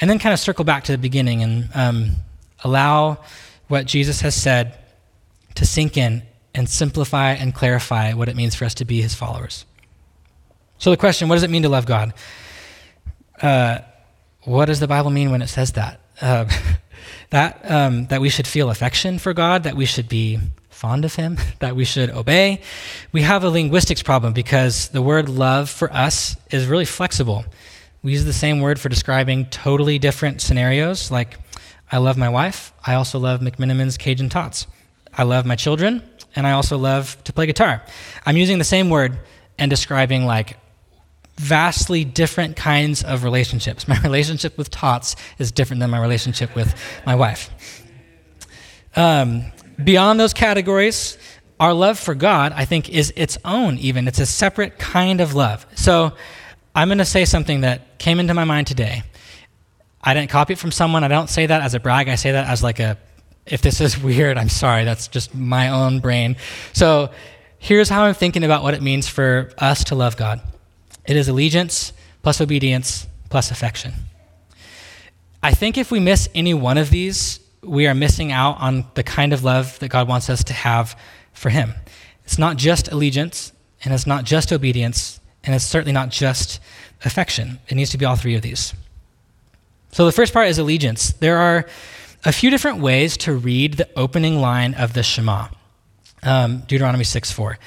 And 0.00 0.08
then 0.08 0.18
kind 0.18 0.32
of 0.32 0.40
circle 0.40 0.64
back 0.64 0.84
to 0.84 0.92
the 0.92 0.98
beginning 0.98 1.42
and 1.42 1.68
um, 1.74 2.10
allow 2.64 3.18
what 3.68 3.86
Jesus 3.86 4.22
has 4.22 4.34
said 4.34 4.78
to 5.54 5.66
sink 5.66 5.96
in 5.96 6.22
and 6.54 6.68
simplify 6.68 7.32
and 7.32 7.54
clarify 7.54 8.12
what 8.14 8.28
it 8.28 8.36
means 8.36 8.54
for 8.54 8.64
us 8.64 8.74
to 8.74 8.84
be 8.84 9.02
his 9.02 9.14
followers. 9.14 9.66
So, 10.78 10.90
the 10.90 10.96
question 10.96 11.28
what 11.28 11.36
does 11.36 11.44
it 11.44 11.50
mean 11.50 11.62
to 11.62 11.68
love 11.68 11.86
God? 11.86 12.14
Uh, 13.40 13.78
what 14.42 14.66
does 14.66 14.80
the 14.80 14.88
Bible 14.88 15.10
mean 15.10 15.30
when 15.30 15.42
it 15.42 15.48
says 15.48 15.72
that? 15.72 16.00
Uh, 16.20 16.46
that, 17.30 17.70
um, 17.70 18.06
that 18.06 18.20
we 18.20 18.28
should 18.28 18.46
feel 18.46 18.70
affection 18.70 19.18
for 19.18 19.32
God, 19.32 19.64
that 19.64 19.76
we 19.76 19.86
should 19.86 20.08
be 20.08 20.38
fond 20.70 21.04
of 21.04 21.14
Him, 21.14 21.38
that 21.60 21.76
we 21.76 21.84
should 21.84 22.10
obey. 22.10 22.60
We 23.12 23.22
have 23.22 23.44
a 23.44 23.48
linguistics 23.48 24.02
problem 24.02 24.32
because 24.32 24.88
the 24.88 25.02
word 25.02 25.28
love 25.28 25.70
for 25.70 25.92
us 25.92 26.36
is 26.50 26.66
really 26.66 26.84
flexible. 26.84 27.44
We 28.02 28.12
use 28.12 28.24
the 28.24 28.32
same 28.32 28.60
word 28.60 28.78
for 28.78 28.88
describing 28.88 29.46
totally 29.46 29.98
different 29.98 30.42
scenarios, 30.42 31.10
like 31.10 31.38
I 31.90 31.98
love 31.98 32.16
my 32.16 32.28
wife, 32.28 32.72
I 32.84 32.94
also 32.94 33.18
love 33.18 33.40
McMenamins 33.40 33.98
Cajun 33.98 34.28
Tots. 34.28 34.66
I 35.16 35.22
love 35.22 35.46
my 35.46 35.54
children, 35.54 36.02
and 36.34 36.46
I 36.46 36.52
also 36.52 36.76
love 36.76 37.22
to 37.24 37.32
play 37.32 37.46
guitar. 37.46 37.82
I'm 38.26 38.36
using 38.36 38.58
the 38.58 38.64
same 38.64 38.90
word 38.90 39.18
and 39.58 39.70
describing 39.70 40.26
like 40.26 40.58
vastly 41.36 42.04
different 42.04 42.56
kinds 42.56 43.02
of 43.02 43.24
relationships. 43.24 43.88
My 43.88 44.00
relationship 44.00 44.56
with 44.56 44.70
Tots 44.70 45.16
is 45.38 45.52
different 45.52 45.80
than 45.80 45.90
my 45.90 46.00
relationship 46.00 46.54
with 46.54 46.74
my 47.04 47.14
wife. 47.14 47.50
Um, 48.96 49.44
beyond 49.82 50.20
those 50.20 50.32
categories, 50.32 51.18
our 51.58 51.72
love 51.72 51.98
for 51.98 52.14
God, 52.14 52.52
I 52.52 52.64
think, 52.64 52.88
is 52.88 53.12
its 53.16 53.38
own, 53.44 53.78
even. 53.78 54.06
It's 54.08 54.20
a 54.20 54.26
separate 54.26 54.78
kind 54.78 55.20
of 55.20 55.34
love. 55.34 55.66
So 55.74 56.12
I'm 56.74 56.88
going 56.88 56.98
to 56.98 57.04
say 57.04 57.24
something 57.24 57.62
that 57.62 57.98
came 57.98 58.20
into 58.20 58.34
my 58.34 58.44
mind 58.44 58.66
today. 58.66 59.02
I 60.02 60.14
didn't 60.14 60.30
copy 60.30 60.52
it 60.52 60.58
from 60.58 60.70
someone. 60.70 61.02
I 61.02 61.08
don't 61.08 61.30
say 61.30 61.46
that 61.46 61.62
as 61.62 61.74
a 61.74 61.80
brag. 61.80 62.08
I 62.08 62.16
say 62.16 62.32
that 62.32 62.48
as 62.48 62.62
like 62.62 62.80
a, 62.80 62.98
if 63.46 63.62
this 63.62 63.80
is 63.80 63.98
weird, 64.02 64.36
I'm 64.36 64.48
sorry. 64.48 64.84
That's 64.84 65.08
just 65.08 65.34
my 65.34 65.68
own 65.68 66.00
brain. 66.00 66.36
So 66.72 67.10
here's 67.58 67.88
how 67.88 68.04
I'm 68.04 68.14
thinking 68.14 68.44
about 68.44 68.62
what 68.62 68.74
it 68.74 68.82
means 68.82 69.08
for 69.08 69.50
us 69.58 69.84
to 69.84 69.94
love 69.94 70.16
God. 70.16 70.40
It 71.06 71.16
is 71.16 71.28
allegiance 71.28 71.92
plus 72.22 72.40
obedience 72.40 73.06
plus 73.30 73.50
affection. 73.50 73.92
I 75.42 75.52
think 75.52 75.76
if 75.76 75.90
we 75.90 76.00
miss 76.00 76.28
any 76.34 76.54
one 76.54 76.78
of 76.78 76.90
these, 76.90 77.40
we 77.62 77.86
are 77.86 77.94
missing 77.94 78.32
out 78.32 78.58
on 78.60 78.86
the 78.94 79.02
kind 79.02 79.32
of 79.32 79.44
love 79.44 79.78
that 79.80 79.88
God 79.88 80.08
wants 80.08 80.30
us 80.30 80.42
to 80.44 80.52
have 80.52 80.98
for 81.32 81.50
Him. 81.50 81.74
It's 82.24 82.38
not 82.38 82.56
just 82.56 82.90
allegiance, 82.90 83.52
and 83.84 83.92
it's 83.92 84.06
not 84.06 84.24
just 84.24 84.52
obedience, 84.52 85.20
and 85.42 85.54
it's 85.54 85.64
certainly 85.64 85.92
not 85.92 86.08
just 86.08 86.60
affection. 87.04 87.58
It 87.68 87.74
needs 87.74 87.90
to 87.90 87.98
be 87.98 88.04
all 88.04 88.16
three 88.16 88.34
of 88.34 88.42
these. 88.42 88.72
So 89.92 90.06
the 90.06 90.12
first 90.12 90.32
part 90.32 90.48
is 90.48 90.58
allegiance. 90.58 91.12
There 91.12 91.36
are 91.36 91.66
a 92.24 92.32
few 92.32 92.50
different 92.50 92.78
ways 92.78 93.16
to 93.18 93.34
read 93.34 93.74
the 93.74 93.88
opening 93.96 94.40
line 94.40 94.74
of 94.74 94.94
the 94.94 95.02
Shema, 95.02 95.48
um, 96.22 96.60
Deuteronomy 96.66 97.04
6 97.04 97.30
4. 97.30 97.58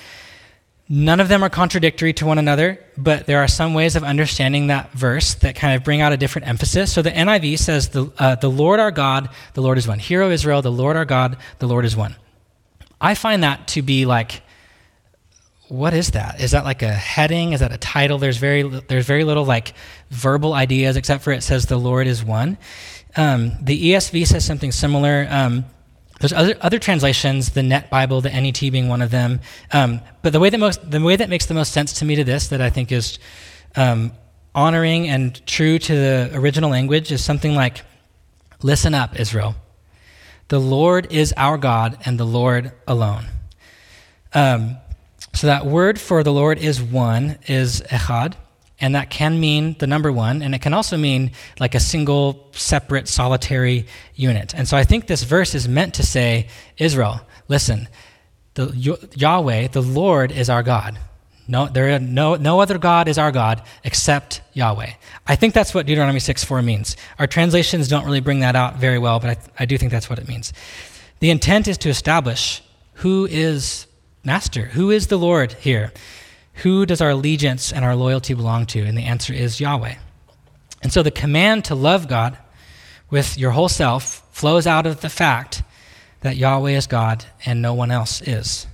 None 0.89 1.19
of 1.19 1.27
them 1.27 1.43
are 1.43 1.49
contradictory 1.49 2.13
to 2.13 2.25
one 2.25 2.37
another, 2.37 2.79
but 2.97 3.25
there 3.25 3.39
are 3.39 3.47
some 3.47 3.73
ways 3.73 3.97
of 3.97 4.03
understanding 4.03 4.67
that 4.67 4.91
verse 4.93 5.33
that 5.35 5.55
kind 5.55 5.75
of 5.75 5.83
bring 5.83 5.99
out 5.99 6.13
a 6.13 6.17
different 6.17 6.47
emphasis. 6.47 6.93
So 6.93 7.01
the 7.01 7.11
NIV 7.11 7.59
says, 7.59 7.89
The, 7.89 8.11
uh, 8.17 8.35
the 8.35 8.49
Lord 8.49 8.79
our 8.79 8.91
God, 8.91 9.29
the 9.53 9.61
Lord 9.61 9.77
is 9.77 9.87
one. 9.87 9.99
Hear, 9.99 10.21
O 10.21 10.31
Israel, 10.31 10.61
the 10.61 10.71
Lord 10.71 10.95
our 10.95 11.03
God, 11.03 11.37
the 11.59 11.67
Lord 11.67 11.83
is 11.83 11.95
one. 11.97 12.15
I 13.01 13.15
find 13.15 13.43
that 13.43 13.67
to 13.69 13.81
be 13.81 14.05
like, 14.05 14.41
what 15.69 15.93
is 15.93 16.11
that? 16.11 16.39
Is 16.39 16.51
that 16.51 16.63
like 16.63 16.81
a 16.81 16.93
heading? 16.93 17.53
Is 17.53 17.59
that 17.59 17.73
a 17.73 17.77
title? 17.77 18.17
There's 18.17 18.37
very, 18.37 18.63
there's 18.63 19.05
very 19.05 19.25
little 19.25 19.43
like 19.43 19.73
verbal 20.09 20.53
ideas, 20.53 20.95
except 20.95 21.23
for 21.23 21.31
it 21.31 21.43
says 21.43 21.65
the 21.65 21.77
Lord 21.77 22.07
is 22.07 22.23
one. 22.23 22.57
Um, 23.15 23.51
the 23.61 23.91
ESV 23.91 24.27
says 24.27 24.45
something 24.45 24.71
similar. 24.71 25.27
Um, 25.29 25.65
there's 26.19 26.33
other, 26.33 26.55
other 26.61 26.79
translations, 26.79 27.51
the 27.51 27.63
Net 27.63 27.89
Bible, 27.89 28.21
the 28.21 28.29
NET 28.29 28.59
being 28.59 28.89
one 28.89 29.01
of 29.01 29.11
them. 29.11 29.39
Um, 29.71 30.01
but 30.21 30.33
the 30.33 30.39
way, 30.39 30.49
that 30.49 30.57
most, 30.57 30.89
the 30.89 31.01
way 31.01 31.15
that 31.15 31.29
makes 31.29 31.45
the 31.45 31.53
most 31.53 31.71
sense 31.71 31.93
to 31.93 32.05
me 32.05 32.15
to 32.15 32.23
this, 32.23 32.47
that 32.47 32.61
I 32.61 32.69
think 32.69 32.91
is 32.91 33.19
um, 33.75 34.11
honoring 34.55 35.07
and 35.07 35.45
true 35.45 35.77
to 35.77 35.95
the 35.95 36.31
original 36.33 36.69
language, 36.69 37.11
is 37.11 37.23
something 37.23 37.53
like 37.53 37.83
Listen 38.63 38.93
up, 38.95 39.19
Israel. 39.19 39.55
The 40.47 40.59
Lord 40.59 41.11
is 41.11 41.33
our 41.37 41.57
God 41.57 41.97
and 42.05 42.19
the 42.19 42.25
Lord 42.25 42.71
alone. 42.87 43.25
Um, 44.33 44.77
so 45.33 45.47
that 45.47 45.65
word 45.65 45.99
for 45.99 46.23
the 46.23 46.33
Lord 46.33 46.57
is 46.57 46.81
one, 46.81 47.37
is 47.47 47.81
echad 47.81 48.33
and 48.79 48.93
that 48.95 49.09
can 49.09 49.39
mean 49.39 49.75
the 49.79 49.87
number 49.87 50.11
one, 50.11 50.41
and 50.41 50.53
it 50.53 50.61
can 50.61 50.73
also 50.73 50.97
mean 50.97 51.31
like 51.59 51.73
a 51.73 51.79
single, 51.79 52.47
separate, 52.51 53.07
solitary 53.07 53.87
unit. 54.15 54.53
And 54.53 54.67
so 54.67 54.77
I 54.77 54.83
think 54.83 55.07
this 55.07 55.23
verse 55.23 55.55
is 55.55 55.67
meant 55.67 55.95
to 55.95 56.03
say, 56.03 56.47
Israel, 56.77 57.21
listen, 57.47 57.87
the, 58.53 58.67
Yahweh, 59.15 59.69
the 59.69 59.81
Lord, 59.81 60.31
is 60.31 60.49
our 60.49 60.63
God. 60.63 60.99
No, 61.47 61.67
there 61.67 61.97
no, 61.99 62.35
no 62.35 62.59
other 62.59 62.77
God 62.77 63.07
is 63.07 63.17
our 63.17 63.31
God 63.31 63.61
except 63.83 64.41
Yahweh. 64.53 64.91
I 65.25 65.35
think 65.35 65.53
that's 65.53 65.73
what 65.73 65.85
Deuteronomy 65.85 66.19
6 66.19 66.43
4 66.43 66.61
means. 66.61 66.97
Our 67.19 67.27
translations 67.27 67.87
don't 67.87 68.05
really 68.05 68.19
bring 68.19 68.41
that 68.41 68.55
out 68.55 68.77
very 68.77 68.99
well, 68.99 69.19
but 69.19 69.29
I, 69.29 69.63
I 69.63 69.65
do 69.65 69.77
think 69.77 69.91
that's 69.91 70.09
what 70.09 70.19
it 70.19 70.27
means. 70.27 70.51
The 71.19 71.29
intent 71.29 71.67
is 71.67 71.77
to 71.79 71.89
establish 71.89 72.61
who 72.95 73.27
is 73.27 73.87
master, 74.23 74.65
who 74.65 74.91
is 74.91 75.07
the 75.07 75.17
Lord 75.17 75.53
here. 75.53 75.93
Who 76.57 76.85
does 76.85 77.01
our 77.01 77.11
allegiance 77.11 77.71
and 77.71 77.85
our 77.85 77.95
loyalty 77.95 78.33
belong 78.33 78.65
to? 78.67 78.81
And 78.83 78.97
the 78.97 79.03
answer 79.03 79.33
is 79.33 79.59
Yahweh. 79.59 79.95
And 80.81 80.93
so 80.93 81.03
the 81.03 81.11
command 81.11 81.65
to 81.65 81.75
love 81.75 82.07
God 82.07 82.37
with 83.09 83.37
your 83.37 83.51
whole 83.51 83.69
self 83.69 84.23
flows 84.31 84.67
out 84.67 84.85
of 84.85 85.01
the 85.01 85.09
fact 85.09 85.63
that 86.21 86.35
Yahweh 86.35 86.71
is 86.71 86.87
God 86.87 87.25
and 87.45 87.61
no 87.61 87.73
one 87.73 87.91
else 87.91 88.21
is. 88.21 88.67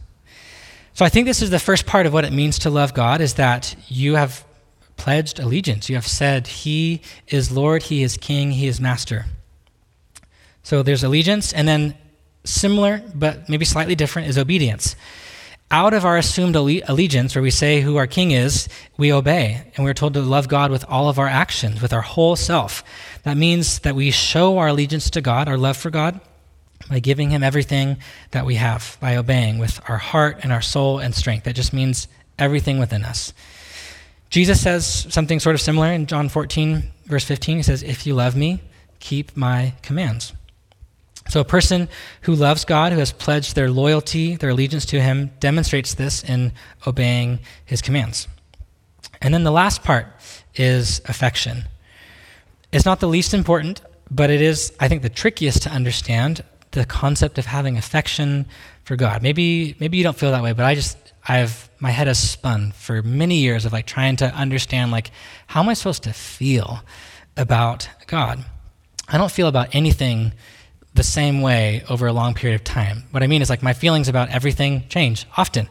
So 0.93 1.03
I 1.03 1.09
think 1.09 1.25
this 1.25 1.41
is 1.41 1.49
the 1.49 1.59
first 1.59 1.85
part 1.85 2.05
of 2.05 2.13
what 2.13 2.25
it 2.25 2.31
means 2.31 2.59
to 2.59 2.69
love 2.69 2.93
God 2.93 3.19
is 3.19 3.35
that 3.35 3.75
you 3.87 4.15
have 4.15 4.45
pledged 4.95 5.39
allegiance. 5.39 5.89
You 5.89 5.95
have 5.95 6.07
said, 6.07 6.47
He 6.47 7.01
is 7.27 7.51
Lord, 7.51 7.83
He 7.83 8.03
is 8.03 8.15
King, 8.17 8.51
He 8.51 8.67
is 8.67 8.79
Master. 8.79 9.25
So 10.61 10.83
there's 10.83 11.03
allegiance, 11.03 11.51
and 11.51 11.67
then 11.67 11.95
similar, 12.45 13.03
but 13.13 13.49
maybe 13.49 13.65
slightly 13.65 13.95
different, 13.95 14.29
is 14.29 14.37
obedience. 14.37 14.95
Out 15.73 15.95
of 15.95 16.05
our 16.05 16.17
assumed 16.17 16.55
allegiance, 16.55 17.33
where 17.33 17.41
we 17.41 17.49
say 17.49 17.81
who 17.81 17.95
our 17.95 18.05
king 18.05 18.29
is, 18.29 18.69
we 18.95 19.11
obey. 19.11 19.59
And 19.75 19.83
we're 19.83 19.95
told 19.95 20.13
to 20.13 20.21
love 20.21 20.47
God 20.47 20.69
with 20.69 20.85
all 20.87 21.09
of 21.09 21.17
our 21.17 21.27
actions, 21.27 21.81
with 21.81 21.91
our 21.91 22.01
whole 22.01 22.35
self. 22.35 22.83
That 23.23 23.37
means 23.37 23.79
that 23.79 23.95
we 23.95 24.11
show 24.11 24.59
our 24.59 24.67
allegiance 24.67 25.09
to 25.09 25.19
God, 25.19 25.47
our 25.47 25.57
love 25.57 25.75
for 25.75 25.89
God, 25.89 26.21
by 26.91 26.99
giving 26.99 27.31
Him 27.31 27.41
everything 27.41 27.97
that 28.29 28.45
we 28.45 28.53
have, 28.53 28.97
by 29.01 29.15
obeying 29.15 29.57
with 29.57 29.81
our 29.89 29.97
heart 29.97 30.41
and 30.43 30.53
our 30.53 30.61
soul 30.61 30.99
and 30.99 31.15
strength. 31.15 31.45
That 31.45 31.55
just 31.55 31.73
means 31.73 32.07
everything 32.37 32.77
within 32.77 33.03
us. 33.03 33.33
Jesus 34.29 34.61
says 34.61 35.07
something 35.09 35.39
sort 35.39 35.55
of 35.55 35.61
similar 35.61 35.91
in 35.91 36.05
John 36.05 36.29
14, 36.29 36.83
verse 37.05 37.25
15. 37.25 37.57
He 37.57 37.63
says, 37.63 37.81
If 37.81 38.05
you 38.05 38.13
love 38.13 38.35
me, 38.35 38.61
keep 38.99 39.35
my 39.35 39.73
commands. 39.81 40.33
So, 41.29 41.39
a 41.39 41.45
person 41.45 41.87
who 42.21 42.35
loves 42.35 42.65
God, 42.65 42.91
who 42.91 42.99
has 42.99 43.11
pledged 43.11 43.55
their 43.55 43.71
loyalty, 43.71 44.35
their 44.35 44.49
allegiance 44.49 44.85
to 44.87 45.01
Him, 45.01 45.31
demonstrates 45.39 45.93
this 45.93 46.23
in 46.23 46.51
obeying 46.85 47.39
His 47.65 47.81
commands. 47.81 48.27
And 49.21 49.33
then 49.33 49.43
the 49.43 49.51
last 49.51 49.83
part 49.83 50.07
is 50.55 51.01
affection. 51.05 51.63
It's 52.71 52.85
not 52.85 52.99
the 52.99 53.07
least 53.07 53.33
important, 53.33 53.81
but 54.11 54.29
it 54.29 54.41
is, 54.41 54.73
I 54.79 54.87
think, 54.87 55.01
the 55.01 55.09
trickiest 55.09 55.63
to 55.63 55.69
understand 55.69 56.43
the 56.71 56.85
concept 56.85 57.37
of 57.37 57.45
having 57.45 57.77
affection 57.77 58.45
for 58.83 58.95
God. 58.95 59.21
Maybe, 59.21 59.75
maybe 59.79 59.97
you 59.97 60.03
don't 60.03 60.17
feel 60.17 60.31
that 60.31 60.43
way, 60.43 60.53
but 60.53 60.65
I 60.65 60.75
just, 60.75 60.97
I've, 61.27 61.69
my 61.79 61.91
head 61.91 62.07
has 62.07 62.19
spun 62.19 62.71
for 62.73 63.01
many 63.01 63.37
years 63.37 63.65
of 63.65 63.73
like 63.73 63.85
trying 63.85 64.17
to 64.17 64.25
understand, 64.33 64.91
like, 64.91 65.11
how 65.47 65.61
am 65.61 65.69
I 65.69 65.73
supposed 65.73 66.03
to 66.03 66.13
feel 66.13 66.81
about 67.37 67.87
God? 68.07 68.43
I 69.07 69.17
don't 69.17 69.31
feel 69.31 69.47
about 69.47 69.73
anything 69.73 70.33
the 70.95 71.03
same 71.03 71.41
way 71.41 71.83
over 71.89 72.07
a 72.07 72.13
long 72.13 72.33
period 72.33 72.55
of 72.55 72.63
time. 72.63 73.03
What 73.11 73.23
I 73.23 73.27
mean 73.27 73.41
is, 73.41 73.49
like, 73.49 73.63
my 73.63 73.73
feelings 73.73 74.07
about 74.07 74.29
everything 74.29 74.83
change 74.89 75.25
often. 75.35 75.67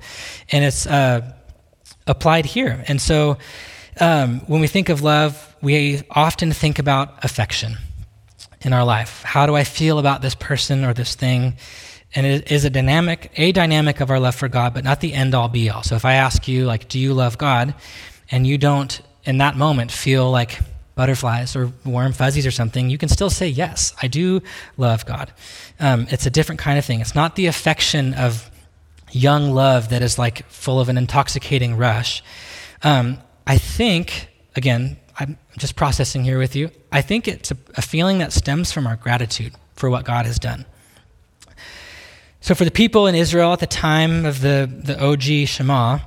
And 0.50 0.64
it's 0.64 0.86
uh, 0.86 1.32
applied 2.06 2.44
here. 2.44 2.84
And 2.88 3.00
so 3.00 3.38
um, 4.00 4.40
when 4.46 4.60
we 4.60 4.66
think 4.66 4.88
of 4.88 5.02
love, 5.02 5.54
we 5.62 6.02
often 6.10 6.52
think 6.52 6.78
about 6.78 7.24
affection 7.24 7.76
in 8.62 8.72
our 8.72 8.84
life. 8.84 9.22
How 9.22 9.46
do 9.46 9.54
I 9.54 9.64
feel 9.64 9.98
about 9.98 10.22
this 10.22 10.34
person 10.34 10.84
or 10.84 10.92
this 10.92 11.14
thing? 11.14 11.56
And 12.14 12.26
it 12.26 12.50
is 12.50 12.64
a 12.64 12.70
dynamic, 12.70 13.30
a 13.36 13.52
dynamic 13.52 14.00
of 14.00 14.10
our 14.10 14.20
love 14.20 14.34
for 14.34 14.48
God, 14.48 14.74
but 14.74 14.84
not 14.84 15.00
the 15.00 15.14
end 15.14 15.34
all 15.34 15.48
be 15.48 15.70
all. 15.70 15.82
So 15.82 15.94
if 15.94 16.04
I 16.04 16.14
ask 16.14 16.48
you, 16.48 16.66
like, 16.66 16.88
do 16.88 16.98
you 16.98 17.14
love 17.14 17.38
God? 17.38 17.74
And 18.30 18.46
you 18.46 18.58
don't, 18.58 19.00
in 19.24 19.38
that 19.38 19.56
moment, 19.56 19.92
feel 19.92 20.30
like 20.30 20.58
butterflies 20.94 21.56
or 21.56 21.72
warm 21.84 22.12
fuzzies 22.12 22.46
or 22.46 22.50
something, 22.50 22.90
you 22.90 22.98
can 22.98 23.08
still 23.08 23.30
say, 23.30 23.48
Yes, 23.48 23.94
I 24.02 24.08
do 24.08 24.42
love 24.76 25.06
God. 25.06 25.32
Um, 25.80 26.06
it's 26.10 26.26
a 26.26 26.30
different 26.30 26.60
kind 26.60 26.78
of 26.78 26.84
thing. 26.84 27.00
It's 27.00 27.14
not 27.14 27.36
the 27.36 27.46
affection 27.46 28.14
of 28.14 28.50
young 29.10 29.52
love 29.52 29.90
that 29.90 30.02
is 30.02 30.18
like 30.18 30.46
full 30.48 30.80
of 30.80 30.88
an 30.88 30.98
intoxicating 30.98 31.76
rush. 31.76 32.22
Um, 32.82 33.18
I 33.46 33.58
think, 33.58 34.28
again, 34.56 34.96
I'm 35.18 35.38
just 35.58 35.76
processing 35.76 36.24
here 36.24 36.38
with 36.38 36.56
you. 36.56 36.70
I 36.90 37.02
think 37.02 37.28
it's 37.28 37.50
a, 37.50 37.56
a 37.76 37.82
feeling 37.82 38.18
that 38.18 38.32
stems 38.32 38.72
from 38.72 38.86
our 38.86 38.96
gratitude 38.96 39.54
for 39.74 39.90
what 39.90 40.04
God 40.04 40.26
has 40.26 40.38
done. 40.38 40.64
So, 42.40 42.54
for 42.54 42.64
the 42.64 42.70
people 42.70 43.06
in 43.06 43.14
Israel 43.14 43.52
at 43.52 43.60
the 43.60 43.66
time 43.66 44.24
of 44.24 44.40
the, 44.40 44.68
the 44.72 45.00
OG 45.00 45.46
Shema, 45.46 46.00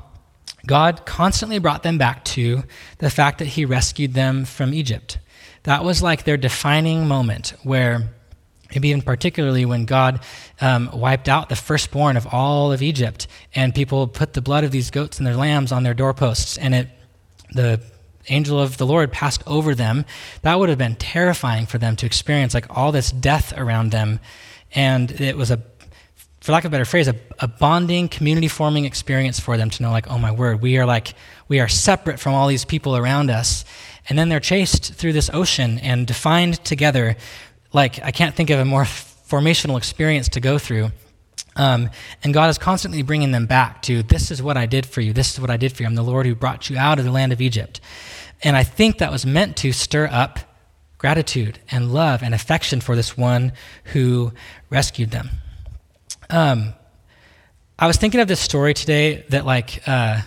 God 0.65 1.05
constantly 1.05 1.59
brought 1.59 1.83
them 1.83 1.97
back 1.97 2.23
to 2.25 2.63
the 2.97 3.09
fact 3.09 3.39
that 3.39 3.45
He 3.45 3.65
rescued 3.65 4.13
them 4.13 4.45
from 4.45 4.73
Egypt. 4.73 5.19
That 5.63 5.83
was 5.83 6.01
like 6.01 6.23
their 6.23 6.37
defining 6.37 7.07
moment 7.07 7.53
where, 7.63 8.09
maybe 8.71 8.89
even 8.89 9.01
particularly 9.01 9.65
when 9.65 9.85
God 9.85 10.21
um, 10.61 10.89
wiped 10.93 11.27
out 11.27 11.49
the 11.49 11.55
firstborn 11.55 12.17
of 12.17 12.27
all 12.31 12.71
of 12.71 12.81
Egypt, 12.81 13.27
and 13.53 13.73
people 13.73 14.07
put 14.07 14.33
the 14.33 14.41
blood 14.41 14.63
of 14.63 14.71
these 14.71 14.91
goats 14.91 15.17
and 15.17 15.25
their 15.25 15.35
lambs 15.35 15.71
on 15.71 15.83
their 15.83 15.93
doorposts, 15.93 16.57
and 16.57 16.75
it, 16.75 16.89
the 17.51 17.81
angel 18.27 18.59
of 18.59 18.77
the 18.77 18.85
Lord 18.85 19.11
passed 19.11 19.43
over 19.45 19.75
them. 19.75 20.05
That 20.41 20.59
would 20.59 20.69
have 20.69 20.77
been 20.77 20.95
terrifying 20.95 21.65
for 21.65 21.77
them 21.77 21.95
to 21.97 22.05
experience, 22.05 22.53
like 22.53 22.65
all 22.69 22.91
this 22.91 23.11
death 23.11 23.53
around 23.55 23.91
them. 23.91 24.19
And 24.73 25.11
it 25.21 25.37
was 25.37 25.51
a 25.51 25.57
for 26.45 26.51
lack 26.51 26.63
of 26.63 26.69
a 26.69 26.73
better 26.73 26.85
phrase, 26.85 27.07
a, 27.07 27.15
a, 27.39 27.47
bonding, 27.47 28.07
community 28.07 28.47
forming 28.47 28.85
experience 28.85 29.39
for 29.39 29.57
them 29.57 29.67
to 29.67 29.81
know, 29.81 29.89
like, 29.89 30.11
oh 30.11 30.19
my 30.19 30.31
word, 30.31 30.61
we 30.61 30.77
are 30.77 30.85
like, 30.85 31.15
we 31.47 31.59
are 31.59 31.67
separate 31.67 32.19
from 32.19 32.35
all 32.35 32.47
these 32.47 32.63
people 32.63 32.95
around 32.95 33.31
us. 33.31 33.65
And 34.07 34.19
then 34.19 34.29
they're 34.29 34.39
chased 34.39 34.93
through 34.93 35.13
this 35.13 35.31
ocean 35.33 35.79
and 35.79 36.05
defined 36.05 36.63
together. 36.63 37.15
Like, 37.73 37.99
I 38.03 38.11
can't 38.11 38.35
think 38.35 38.51
of 38.51 38.59
a 38.59 38.65
more 38.65 38.83
formational 38.83 39.75
experience 39.75 40.29
to 40.29 40.39
go 40.39 40.59
through. 40.59 40.91
Um, 41.55 41.89
and 42.23 42.31
God 42.31 42.51
is 42.51 42.59
constantly 42.59 43.01
bringing 43.01 43.31
them 43.31 43.47
back 43.47 43.81
to, 43.83 44.03
this 44.03 44.29
is 44.29 44.39
what 44.39 44.55
I 44.55 44.67
did 44.67 44.85
for 44.85 45.01
you. 45.01 45.13
This 45.13 45.33
is 45.33 45.41
what 45.41 45.49
I 45.49 45.57
did 45.57 45.73
for 45.73 45.81
you. 45.81 45.87
I'm 45.87 45.95
the 45.95 46.03
Lord 46.03 46.27
who 46.27 46.35
brought 46.35 46.69
you 46.69 46.77
out 46.77 46.99
of 46.99 47.05
the 47.05 47.11
land 47.11 47.33
of 47.33 47.41
Egypt. 47.41 47.81
And 48.43 48.55
I 48.55 48.63
think 48.63 48.99
that 48.99 49.11
was 49.11 49.25
meant 49.25 49.57
to 49.57 49.71
stir 49.71 50.09
up 50.11 50.37
gratitude 50.99 51.57
and 51.71 51.91
love 51.91 52.21
and 52.21 52.35
affection 52.35 52.81
for 52.81 52.95
this 52.95 53.17
one 53.17 53.51
who 53.85 54.31
rescued 54.69 55.09
them. 55.09 55.31
Um, 56.29 56.73
I 57.77 57.87
was 57.87 57.97
thinking 57.97 58.19
of 58.19 58.27
this 58.27 58.39
story 58.39 58.73
today 58.73 59.25
that, 59.29 59.45
like, 59.45 59.81
uh, 59.87 60.21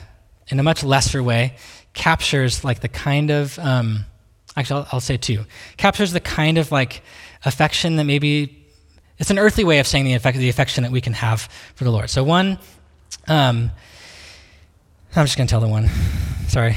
in 0.49 0.61
a 0.61 0.63
much 0.63 0.83
lesser 0.83 1.23
way, 1.23 1.57
captures 1.95 2.65
like 2.65 2.81
the 2.81 2.89
kind 2.89 3.31
of 3.31 3.59
um, 3.59 4.05
actually, 4.57 4.81
I'll, 4.81 4.89
I'll, 4.93 5.01
say 5.01 5.17
two 5.17 5.45
captures 5.77 6.13
the 6.13 6.21
kind 6.21 6.59
of 6.59 6.71
like 6.71 7.03
affection 7.45 7.97
that 7.97 8.05
maybe 8.05 8.67
it's 9.19 9.31
an 9.31 9.39
earthly 9.39 9.65
way 9.65 9.81
of 9.81 9.87
saying 9.87 10.05
the, 10.05 10.15
effect, 10.15 10.39
the 10.39 10.49
affection 10.49 10.85
that 10.85 10.93
we 10.93 11.01
can 11.01 11.13
have 11.13 11.49
for 11.75 11.85
the 11.85 11.91
Lord. 11.91 12.09
So 12.09 12.23
one, 12.23 12.59
um, 13.27 13.71
I'm 15.17 15.27
just 15.27 15.37
going 15.37 15.49
to 15.49 15.51
tell 15.51 15.61
the 15.61 15.69
one. 15.69 15.89
Sorry, 16.47 16.77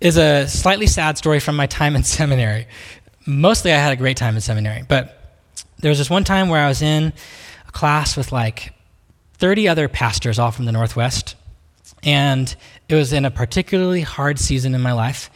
is 0.00 0.16
a 0.16 0.48
slightly 0.48 0.86
sad 0.86 1.16
story 1.16 1.40
from 1.40 1.56
my 1.56 1.66
time 1.66 1.94
in 1.94 2.02
seminary. 2.18 2.66
Mostly, 3.24 3.72
I 3.72 3.78
had 3.78 3.92
a 3.92 3.96
great 3.96 4.16
time 4.16 4.34
in 4.34 4.40
seminary, 4.40 4.84
but 4.88 5.40
there 5.78 5.90
was 5.90 5.98
this 5.98 6.10
one 6.10 6.24
time 6.24 6.48
where 6.48 6.62
I 6.62 6.68
was 6.68 6.82
in 6.82 7.12
class 7.76 8.16
with 8.16 8.32
like 8.32 8.72
30 9.34 9.68
other 9.68 9.86
pastors, 9.86 10.38
all 10.38 10.50
from 10.50 10.64
the 10.64 10.72
Northwest. 10.72 11.36
And 12.02 12.56
it 12.88 12.94
was 12.94 13.12
in 13.12 13.26
a 13.26 13.30
particularly 13.30 14.00
hard 14.00 14.38
season 14.38 14.74
in 14.74 14.80
my 14.80 14.92
life. 14.92 15.30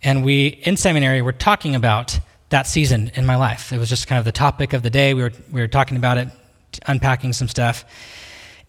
And 0.00 0.24
we, 0.24 0.46
in 0.46 0.76
seminary, 0.76 1.20
were 1.20 1.32
talking 1.32 1.74
about 1.74 2.20
that 2.50 2.68
season 2.68 3.10
in 3.16 3.26
my 3.26 3.34
life. 3.34 3.72
It 3.72 3.78
was 3.78 3.88
just 3.88 4.06
kind 4.06 4.20
of 4.20 4.24
the 4.24 4.30
topic 4.30 4.72
of 4.72 4.82
the 4.82 4.90
day. 4.90 5.14
We 5.14 5.22
were, 5.22 5.32
we 5.50 5.60
were 5.60 5.66
talking 5.68 5.96
about 5.96 6.16
it, 6.16 6.28
unpacking 6.86 7.32
some 7.32 7.48
stuff. 7.48 7.84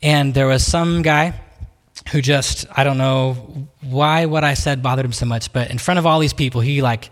And 0.02 0.34
there 0.34 0.48
was 0.48 0.66
some 0.66 1.04
guy 1.04 1.40
who 2.12 2.24
just, 2.24 2.66
I 2.76 2.84
don't 2.84 2.98
know 2.98 3.68
why 3.82 4.26
what 4.26 4.44
I 4.44 4.56
said 4.56 4.82
bothered 4.82 5.06
him 5.06 5.14
so 5.14 5.28
much, 5.28 5.54
but 5.54 5.70
in 5.70 5.78
front 5.78 6.00
of 6.00 6.08
all 6.08 6.20
these 6.20 6.34
people, 6.34 6.62
he 6.62 6.82
like 6.82 7.12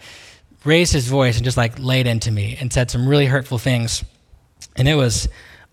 raised 0.66 0.92
his 0.92 1.08
voice 1.08 1.36
and 1.36 1.46
just 1.46 1.56
like 1.56 1.78
laid 1.78 2.08
into 2.08 2.32
me 2.32 2.58
and 2.60 2.74
said 2.74 2.90
some 2.90 3.08
really 3.08 3.28
hurtful 3.28 3.60
things. 3.60 4.04
And 4.76 4.88
it 4.88 4.96
was 4.96 5.30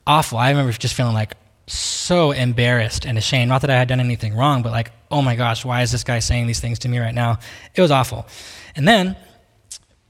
awful. 0.06 0.38
I 0.38 0.50
remember 0.50 0.72
just 0.72 0.94
feeling 0.94 1.14
like 1.14 1.34
so 1.66 2.30
embarrassed 2.30 3.06
and 3.06 3.18
ashamed. 3.18 3.48
Not 3.48 3.62
that 3.62 3.70
I 3.70 3.74
had 3.74 3.88
done 3.88 4.00
anything 4.00 4.34
wrong, 4.34 4.62
but 4.62 4.72
like, 4.72 4.92
oh 5.10 5.22
my 5.22 5.36
gosh, 5.36 5.64
why 5.64 5.82
is 5.82 5.92
this 5.92 6.04
guy 6.04 6.20
saying 6.20 6.46
these 6.46 6.60
things 6.60 6.78
to 6.80 6.88
me 6.88 6.98
right 6.98 7.14
now? 7.14 7.38
It 7.74 7.80
was 7.80 7.90
awful. 7.90 8.26
And 8.74 8.86
then 8.86 9.16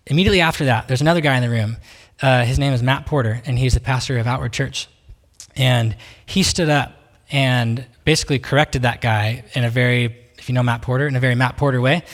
immediately 0.07 0.41
after 0.41 0.67
that, 0.67 0.89
there's 0.89 1.01
another 1.01 1.21
guy 1.21 1.37
in 1.37 1.43
the 1.43 1.51
room. 1.51 1.77
Uh, 2.21 2.45
his 2.45 2.59
name 2.59 2.73
is 2.73 2.83
Matt 2.83 3.07
Porter, 3.07 3.43
and 3.45 3.59
he's 3.59 3.75
the 3.75 3.81
pastor 3.81 4.19
of 4.19 4.27
Outward 4.27 4.53
Church. 4.53 4.89
And 5.55 5.97
he 6.25 6.43
stood 6.43 6.69
up 6.69 6.93
and 7.31 7.85
basically 8.05 8.39
corrected 8.39 8.83
that 8.83 9.01
guy 9.01 9.45
in 9.55 9.65
a 9.65 9.71
very, 9.71 10.17
if 10.39 10.49
you 10.49 10.55
know 10.55 10.63
Matt 10.63 10.83
Porter, 10.83 11.07
in 11.07 11.17
a 11.17 11.21
very 11.21 11.35
Matt 11.35 11.57
Porter 11.57 11.81
way, 11.81 12.05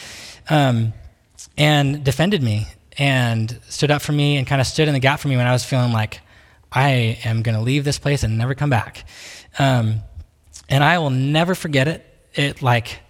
um, 0.49 0.93
and 1.57 2.05
defended 2.05 2.43
me 2.43 2.67
and 2.99 3.59
stood 3.69 3.91
up 3.91 4.03
for 4.03 4.13
me 4.13 4.37
and 4.37 4.47
kind 4.47 4.61
of 4.61 4.67
stood 4.67 4.89
in 4.89 4.95
the 4.95 5.01
gap 5.01 5.21
for 5.21 5.29
me 5.29 5.37
when 5.37 5.47
I 5.47 5.53
was 5.53 5.65
feeling 5.65 5.93
like, 5.93 6.21
I 6.73 7.19
am 7.25 7.43
going 7.43 7.55
to 7.55 7.61
leave 7.61 7.85
this 7.85 7.99
place 7.99 8.23
and 8.23 8.39
never 8.39 8.55
come 8.55 8.71
back. 8.71 9.05
Um, 9.59 10.01
and 10.69 10.83
I 10.83 10.99
will 10.99 11.11
never 11.11 11.55
forget 11.55 11.87
it. 11.89 12.05
It 12.35 12.63
like, 12.63 13.01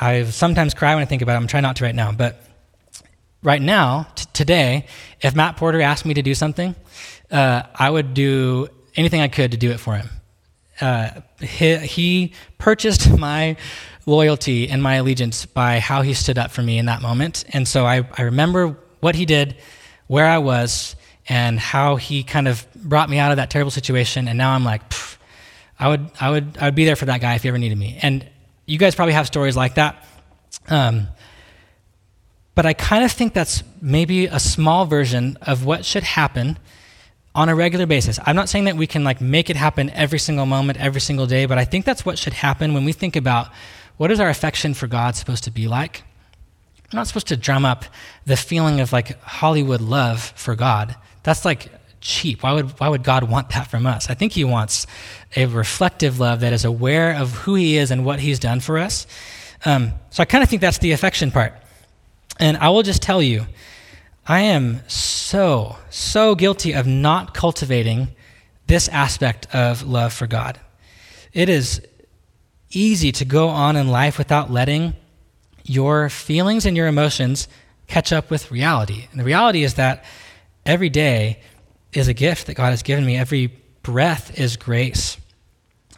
I 0.00 0.24
sometimes 0.24 0.72
cry 0.74 0.94
when 0.94 1.02
I 1.02 1.06
think 1.06 1.22
about 1.22 1.34
it. 1.34 1.36
I'm 1.36 1.46
trying 1.46 1.64
not 1.64 1.76
to 1.76 1.84
right 1.84 1.94
now. 1.94 2.12
But 2.12 2.40
right 3.42 3.60
now, 3.60 4.06
t- 4.14 4.26
today, 4.32 4.86
if 5.20 5.34
Matt 5.34 5.56
Porter 5.56 5.80
asked 5.80 6.04
me 6.06 6.14
to 6.14 6.22
do 6.22 6.34
something, 6.34 6.76
uh, 7.30 7.62
I 7.74 7.90
would 7.90 8.14
do 8.14 8.68
anything 8.96 9.20
I 9.20 9.28
could 9.28 9.50
to 9.50 9.56
do 9.56 9.70
it 9.70 9.80
for 9.80 9.96
him. 9.96 10.08
Uh, 10.80 11.10
he, 11.40 11.76
he, 11.78 12.32
purchased 12.58 13.10
my 13.18 13.56
loyalty 14.06 14.68
and 14.68 14.82
my 14.82 14.94
allegiance 14.94 15.46
by 15.46 15.78
how 15.78 16.02
he 16.02 16.14
stood 16.14 16.38
up 16.38 16.50
for 16.50 16.62
me 16.62 16.78
in 16.78 16.86
that 16.86 17.02
moment. 17.02 17.44
And 17.50 17.66
so 17.66 17.84
I, 17.86 18.08
I 18.16 18.22
remember 18.22 18.76
what 19.00 19.14
he 19.14 19.26
did, 19.26 19.56
where 20.06 20.26
I 20.26 20.38
was 20.38 20.96
and 21.28 21.58
how 21.58 21.96
he 21.96 22.22
kind 22.22 22.48
of 22.48 22.66
brought 22.74 23.08
me 23.08 23.18
out 23.18 23.30
of 23.30 23.36
that 23.36 23.50
terrible 23.50 23.70
situation. 23.70 24.28
And 24.28 24.36
now 24.36 24.52
I'm 24.52 24.64
like, 24.64 24.82
I 25.78 25.88
would, 25.88 26.10
I 26.20 26.30
would, 26.30 26.58
I 26.60 26.66
would 26.66 26.74
be 26.74 26.84
there 26.84 26.96
for 26.96 27.06
that 27.06 27.20
guy 27.20 27.34
if 27.34 27.42
he 27.42 27.48
ever 27.48 27.58
needed 27.58 27.78
me. 27.78 27.98
And 28.02 28.26
you 28.66 28.78
guys 28.78 28.94
probably 28.94 29.14
have 29.14 29.26
stories 29.26 29.56
like 29.56 29.74
that. 29.74 30.04
Um, 30.68 31.08
but 32.54 32.66
I 32.66 32.72
kind 32.72 33.04
of 33.04 33.10
think 33.10 33.34
that's 33.34 33.62
maybe 33.80 34.26
a 34.26 34.38
small 34.38 34.86
version 34.86 35.36
of 35.42 35.64
what 35.64 35.84
should 35.84 36.04
happen 36.04 36.58
on 37.34 37.48
a 37.48 37.54
regular 37.54 37.86
basis. 37.86 38.20
I'm 38.24 38.36
not 38.36 38.48
saying 38.48 38.64
that 38.64 38.76
we 38.76 38.86
can 38.86 39.02
like 39.02 39.20
make 39.20 39.50
it 39.50 39.56
happen 39.56 39.90
every 39.90 40.20
single 40.20 40.46
moment, 40.46 40.78
every 40.78 41.00
single 41.00 41.26
day, 41.26 41.46
but 41.46 41.58
I 41.58 41.64
think 41.64 41.84
that's 41.84 42.06
what 42.06 42.16
should 42.16 42.32
happen 42.32 42.74
when 42.74 42.84
we 42.84 42.92
think 42.92 43.16
about 43.16 43.48
what 43.96 44.10
is 44.10 44.20
our 44.20 44.28
affection 44.28 44.74
for 44.74 44.86
God 44.86 45.16
supposed 45.16 45.44
to 45.44 45.50
be 45.50 45.66
like. 45.66 46.04
I'm 46.94 46.98
not 46.98 47.08
supposed 47.08 47.26
to 47.26 47.36
drum 47.36 47.64
up 47.64 47.86
the 48.24 48.36
feeling 48.36 48.78
of 48.78 48.92
like 48.92 49.20
Hollywood 49.20 49.80
love 49.80 50.32
for 50.36 50.54
God. 50.54 50.94
That's 51.24 51.44
like 51.44 51.72
cheap. 52.00 52.44
Why 52.44 52.52
would, 52.52 52.70
why 52.78 52.88
would 52.88 53.02
God 53.02 53.28
want 53.28 53.48
that 53.48 53.66
from 53.66 53.84
us? 53.84 54.08
I 54.08 54.14
think 54.14 54.30
He 54.30 54.44
wants 54.44 54.86
a 55.34 55.46
reflective 55.46 56.20
love 56.20 56.38
that 56.38 56.52
is 56.52 56.64
aware 56.64 57.16
of 57.16 57.32
who 57.32 57.56
He 57.56 57.78
is 57.78 57.90
and 57.90 58.04
what 58.04 58.20
He's 58.20 58.38
done 58.38 58.60
for 58.60 58.78
us. 58.78 59.08
Um, 59.64 59.94
so 60.10 60.22
I 60.22 60.24
kind 60.24 60.44
of 60.44 60.48
think 60.48 60.62
that's 60.62 60.78
the 60.78 60.92
affection 60.92 61.32
part. 61.32 61.54
And 62.38 62.56
I 62.58 62.68
will 62.68 62.84
just 62.84 63.02
tell 63.02 63.20
you, 63.20 63.48
I 64.24 64.42
am 64.42 64.80
so, 64.86 65.74
so 65.90 66.36
guilty 66.36 66.74
of 66.74 66.86
not 66.86 67.34
cultivating 67.34 68.06
this 68.68 68.88
aspect 68.90 69.52
of 69.52 69.82
love 69.82 70.12
for 70.12 70.28
God. 70.28 70.60
It 71.32 71.48
is 71.48 71.84
easy 72.70 73.10
to 73.10 73.24
go 73.24 73.48
on 73.48 73.74
in 73.74 73.88
life 73.88 74.16
without 74.16 74.52
letting 74.52 74.94
your 75.64 76.08
feelings 76.08 76.66
and 76.66 76.76
your 76.76 76.86
emotions 76.86 77.48
catch 77.86 78.12
up 78.12 78.30
with 78.30 78.50
reality. 78.50 79.08
And 79.10 79.20
the 79.20 79.24
reality 79.24 79.64
is 79.64 79.74
that 79.74 80.04
every 80.64 80.88
day 80.88 81.40
is 81.92 82.08
a 82.08 82.14
gift 82.14 82.46
that 82.46 82.54
God 82.54 82.70
has 82.70 82.82
given 82.82 83.04
me. 83.04 83.16
Every 83.16 83.52
breath 83.82 84.38
is 84.38 84.56
grace. 84.56 85.16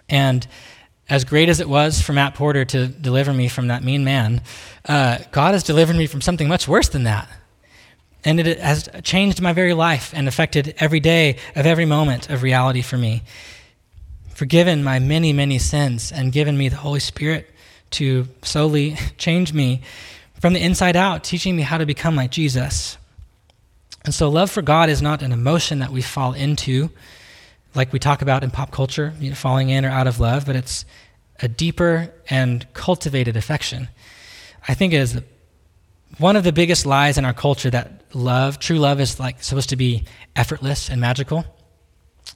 And 0.08 0.46
as 1.08 1.24
great 1.24 1.48
as 1.48 1.60
it 1.60 1.68
was 1.68 2.00
for 2.00 2.12
Matt 2.12 2.34
Porter 2.34 2.64
to 2.64 2.86
deliver 2.88 3.32
me 3.32 3.48
from 3.48 3.68
that 3.68 3.84
mean 3.84 4.04
man, 4.04 4.42
uh, 4.86 5.18
God 5.30 5.52
has 5.52 5.62
delivered 5.62 5.96
me 5.96 6.06
from 6.06 6.20
something 6.20 6.48
much 6.48 6.66
worse 6.66 6.88
than 6.88 7.04
that. 7.04 7.28
And 8.24 8.40
it 8.40 8.58
has 8.58 8.88
changed 9.04 9.40
my 9.40 9.52
very 9.52 9.72
life 9.72 10.12
and 10.14 10.26
affected 10.26 10.74
every 10.78 10.98
day 10.98 11.36
of 11.54 11.64
every 11.64 11.84
moment 11.84 12.28
of 12.28 12.42
reality 12.42 12.82
for 12.82 12.98
me. 12.98 13.22
Forgiven 14.34 14.82
my 14.82 14.98
many, 14.98 15.32
many 15.32 15.58
sins 15.58 16.10
and 16.10 16.32
given 16.32 16.58
me 16.58 16.68
the 16.68 16.76
Holy 16.76 17.00
Spirit 17.00 17.48
to 17.96 18.28
slowly 18.42 18.96
change 19.18 19.52
me 19.52 19.82
from 20.40 20.52
the 20.52 20.62
inside 20.62 20.96
out, 20.96 21.24
teaching 21.24 21.56
me 21.56 21.62
how 21.62 21.78
to 21.78 21.86
become 21.86 22.16
like 22.16 22.30
Jesus. 22.30 22.98
And 24.04 24.14
so, 24.14 24.28
love 24.28 24.50
for 24.50 24.62
God 24.62 24.88
is 24.88 25.02
not 25.02 25.22
an 25.22 25.32
emotion 25.32 25.80
that 25.80 25.90
we 25.90 26.02
fall 26.02 26.32
into, 26.32 26.90
like 27.74 27.92
we 27.92 27.98
talk 27.98 28.22
about 28.22 28.44
in 28.44 28.50
pop 28.50 28.70
culture, 28.70 29.12
you 29.18 29.30
know, 29.30 29.36
falling 29.36 29.70
in 29.70 29.84
or 29.84 29.88
out 29.88 30.06
of 30.06 30.20
love, 30.20 30.46
but 30.46 30.56
it's 30.56 30.84
a 31.40 31.48
deeper 31.48 32.12
and 32.30 32.66
cultivated 32.72 33.36
affection. 33.36 33.88
I 34.68 34.74
think 34.74 34.92
it 34.92 34.98
is 34.98 35.20
one 36.18 36.36
of 36.36 36.44
the 36.44 36.52
biggest 36.52 36.86
lies 36.86 37.18
in 37.18 37.24
our 37.24 37.34
culture 37.34 37.70
that 37.70 38.02
love, 38.14 38.58
true 38.58 38.78
love, 38.78 39.00
is 39.00 39.18
like 39.18 39.42
supposed 39.42 39.70
to 39.70 39.76
be 39.76 40.04
effortless 40.34 40.88
and 40.88 41.00
magical. 41.00 41.44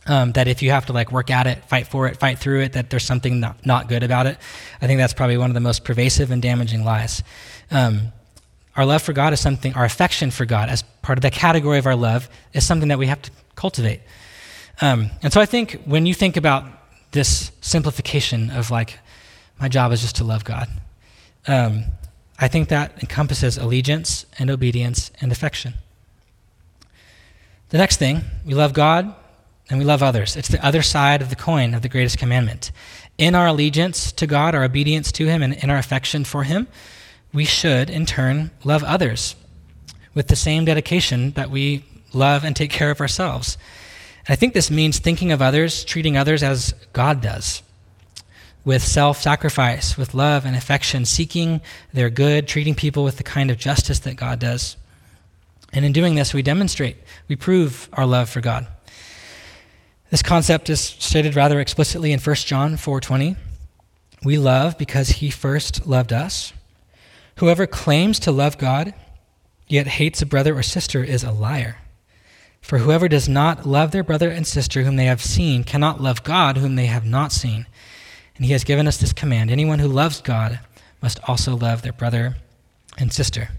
Um, 0.06 0.32
that 0.32 0.48
if 0.48 0.62
you 0.62 0.70
have 0.70 0.86
to 0.86 0.94
like 0.94 1.12
work 1.12 1.30
at 1.30 1.46
it, 1.46 1.62
fight 1.66 1.86
for 1.86 2.08
it, 2.08 2.16
fight 2.16 2.38
through 2.38 2.62
it, 2.62 2.72
that 2.72 2.88
there's 2.88 3.04
something 3.04 3.38
not, 3.38 3.66
not 3.66 3.86
good 3.86 4.02
about 4.02 4.26
it. 4.26 4.38
I 4.80 4.86
think 4.86 4.98
that's 4.98 5.12
probably 5.12 5.36
one 5.36 5.50
of 5.50 5.54
the 5.54 5.60
most 5.60 5.84
pervasive 5.84 6.30
and 6.30 6.40
damaging 6.40 6.84
lies. 6.84 7.22
Um, 7.70 8.12
our 8.76 8.86
love 8.86 9.02
for 9.02 9.12
God 9.12 9.34
is 9.34 9.40
something, 9.40 9.74
our 9.74 9.84
affection 9.84 10.30
for 10.30 10.46
God, 10.46 10.70
as 10.70 10.82
part 11.02 11.18
of 11.18 11.22
the 11.22 11.30
category 11.30 11.78
of 11.78 11.86
our 11.86 11.94
love, 11.94 12.30
is 12.54 12.66
something 12.66 12.88
that 12.88 12.98
we 12.98 13.08
have 13.08 13.20
to 13.22 13.30
cultivate. 13.56 14.00
Um, 14.80 15.10
and 15.22 15.32
so 15.32 15.40
I 15.40 15.46
think 15.46 15.82
when 15.84 16.06
you 16.06 16.14
think 16.14 16.38
about 16.38 16.64
this 17.10 17.52
simplification 17.60 18.50
of 18.50 18.70
like, 18.70 18.98
my 19.60 19.68
job 19.68 19.92
is 19.92 20.00
just 20.00 20.16
to 20.16 20.24
love 20.24 20.44
God, 20.44 20.68
um, 21.46 21.84
I 22.38 22.48
think 22.48 22.70
that 22.70 22.92
encompasses 23.02 23.58
allegiance 23.58 24.24
and 24.38 24.50
obedience 24.50 25.10
and 25.20 25.30
affection. 25.30 25.74
The 27.68 27.78
next 27.78 27.98
thing, 27.98 28.22
we 28.46 28.54
love 28.54 28.72
God 28.72 29.14
and 29.70 29.78
we 29.78 29.84
love 29.84 30.02
others. 30.02 30.36
It's 30.36 30.48
the 30.48 30.64
other 30.64 30.82
side 30.82 31.22
of 31.22 31.30
the 31.30 31.36
coin 31.36 31.72
of 31.74 31.82
the 31.82 31.88
greatest 31.88 32.18
commandment. 32.18 32.72
In 33.16 33.34
our 33.34 33.46
allegiance 33.46 34.12
to 34.12 34.26
God, 34.26 34.54
our 34.54 34.64
obedience 34.64 35.12
to 35.12 35.26
Him, 35.26 35.42
and 35.42 35.54
in 35.54 35.70
our 35.70 35.78
affection 35.78 36.24
for 36.24 36.42
Him, 36.42 36.66
we 37.32 37.44
should, 37.44 37.88
in 37.88 38.04
turn, 38.04 38.50
love 38.64 38.82
others 38.82 39.36
with 40.12 40.26
the 40.26 40.36
same 40.36 40.64
dedication 40.64 41.30
that 41.32 41.50
we 41.50 41.84
love 42.12 42.44
and 42.44 42.56
take 42.56 42.70
care 42.70 42.90
of 42.90 43.00
ourselves. 43.00 43.56
And 44.26 44.32
I 44.32 44.36
think 44.36 44.52
this 44.52 44.70
means 44.70 44.98
thinking 44.98 45.30
of 45.30 45.40
others, 45.40 45.84
treating 45.84 46.16
others 46.16 46.42
as 46.42 46.74
God 46.92 47.20
does, 47.20 47.62
with 48.64 48.82
self 48.82 49.22
sacrifice, 49.22 49.96
with 49.96 50.14
love 50.14 50.44
and 50.44 50.56
affection, 50.56 51.04
seeking 51.04 51.60
their 51.92 52.10
good, 52.10 52.48
treating 52.48 52.74
people 52.74 53.04
with 53.04 53.16
the 53.16 53.22
kind 53.22 53.50
of 53.50 53.58
justice 53.58 54.00
that 54.00 54.16
God 54.16 54.40
does. 54.40 54.76
And 55.72 55.84
in 55.84 55.92
doing 55.92 56.16
this, 56.16 56.34
we 56.34 56.42
demonstrate, 56.42 56.96
we 57.28 57.36
prove 57.36 57.88
our 57.92 58.04
love 58.04 58.28
for 58.28 58.40
God. 58.40 58.66
This 60.10 60.22
concept 60.24 60.68
is 60.68 60.80
stated 60.80 61.36
rather 61.36 61.60
explicitly 61.60 62.10
in 62.10 62.18
1 62.18 62.34
John 62.46 62.76
4:20. 62.76 63.36
We 64.24 64.38
love 64.38 64.76
because 64.76 65.08
he 65.10 65.30
first 65.30 65.86
loved 65.86 66.12
us. 66.12 66.52
Whoever 67.36 67.64
claims 67.68 68.18
to 68.20 68.32
love 68.32 68.58
God 68.58 68.92
yet 69.68 69.86
hates 69.86 70.20
a 70.20 70.26
brother 70.26 70.58
or 70.58 70.64
sister 70.64 71.04
is 71.04 71.22
a 71.22 71.30
liar. 71.30 71.78
For 72.60 72.78
whoever 72.78 73.08
does 73.08 73.28
not 73.28 73.66
love 73.66 73.92
their 73.92 74.02
brother 74.02 74.30
and 74.30 74.44
sister 74.44 74.82
whom 74.82 74.96
they 74.96 75.04
have 75.04 75.22
seen 75.22 75.62
cannot 75.62 76.02
love 76.02 76.24
God 76.24 76.58
whom 76.58 76.74
they 76.74 76.86
have 76.86 77.06
not 77.06 77.30
seen. 77.30 77.66
And 78.34 78.44
he 78.44 78.52
has 78.52 78.64
given 78.64 78.88
us 78.88 78.96
this 78.96 79.12
command 79.12 79.48
anyone 79.48 79.78
who 79.78 79.88
loves 79.88 80.20
God 80.20 80.58
must 81.00 81.20
also 81.28 81.56
love 81.56 81.82
their 81.82 81.92
brother 81.92 82.34
and 82.98 83.12
sister. 83.12 83.50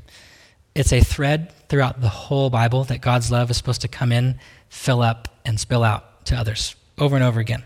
It's 0.76 0.92
a 0.92 1.00
thread 1.00 1.54
throughout 1.70 2.02
the 2.02 2.10
whole 2.10 2.50
Bible 2.50 2.84
that 2.84 3.00
God's 3.00 3.32
love 3.32 3.50
is 3.50 3.56
supposed 3.56 3.82
to 3.82 3.88
come 3.88 4.12
in, 4.12 4.38
fill 4.68 5.02
up, 5.02 5.30
and 5.46 5.58
spill 5.58 5.86
out 5.86 6.11
to 6.26 6.36
others 6.36 6.76
over 6.98 7.16
and 7.16 7.24
over 7.24 7.40
again. 7.40 7.64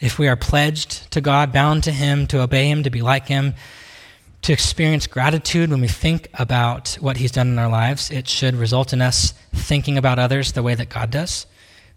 If 0.00 0.18
we 0.18 0.28
are 0.28 0.36
pledged 0.36 1.10
to 1.12 1.20
God, 1.20 1.52
bound 1.52 1.84
to 1.84 1.92
Him, 1.92 2.26
to 2.28 2.40
obey 2.40 2.68
Him, 2.68 2.84
to 2.84 2.90
be 2.90 3.02
like 3.02 3.26
Him, 3.26 3.54
to 4.42 4.52
experience 4.52 5.06
gratitude 5.06 5.70
when 5.70 5.80
we 5.80 5.88
think 5.88 6.28
about 6.34 6.96
what 7.00 7.16
He's 7.16 7.32
done 7.32 7.48
in 7.48 7.58
our 7.58 7.68
lives, 7.68 8.10
it 8.10 8.28
should 8.28 8.54
result 8.54 8.92
in 8.92 9.02
us 9.02 9.34
thinking 9.52 9.98
about 9.98 10.18
others 10.18 10.52
the 10.52 10.62
way 10.62 10.74
that 10.74 10.88
God 10.88 11.10
does 11.10 11.46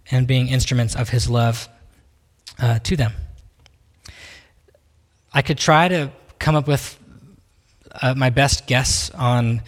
and 0.09 0.25
being 0.25 0.47
instruments 0.47 0.95
of 0.95 1.09
His 1.09 1.29
love 1.29 1.69
uh, 2.59 2.79
to 2.79 2.95
them. 2.95 3.13
I 5.33 5.43
could 5.43 5.59
try 5.59 5.87
to 5.87 6.11
come 6.39 6.55
up 6.55 6.67
with 6.67 6.97
uh, 8.01 8.15
my 8.15 8.31
best 8.31 8.65
guess 8.65 9.11
on 9.11 9.61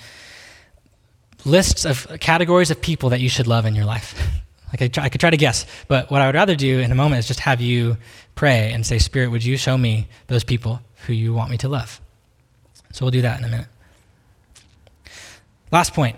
lists 1.45 1.85
of 1.85 2.07
categories 2.19 2.71
of 2.71 2.81
people 2.81 3.09
that 3.09 3.19
you 3.19 3.29
should 3.29 3.47
love 3.47 3.65
in 3.65 3.75
your 3.75 3.85
life. 3.85 4.39
I, 4.73 4.87
try, 4.87 5.03
I 5.03 5.09
could 5.09 5.21
try 5.21 5.29
to 5.29 5.37
guess, 5.37 5.65
but 5.87 6.09
what 6.09 6.21
I 6.21 6.25
would 6.25 6.35
rather 6.35 6.55
do 6.55 6.79
in 6.79 6.91
a 6.91 6.95
moment 6.95 7.19
is 7.19 7.27
just 7.27 7.41
have 7.41 7.61
you 7.61 7.97
pray 8.35 8.71
and 8.73 8.85
say, 8.85 8.97
Spirit, 8.97 9.29
would 9.29 9.43
you 9.43 9.55
show 9.57 9.77
me 9.77 10.07
those 10.27 10.43
people 10.43 10.81
who 11.05 11.13
you 11.13 11.33
want 11.33 11.51
me 11.51 11.57
to 11.57 11.69
love? 11.69 12.01
So 12.91 13.05
we'll 13.05 13.11
do 13.11 13.21
that 13.21 13.39
in 13.39 13.45
a 13.45 13.49
minute. 13.49 13.67
Last 15.71 15.93
point, 15.93 16.17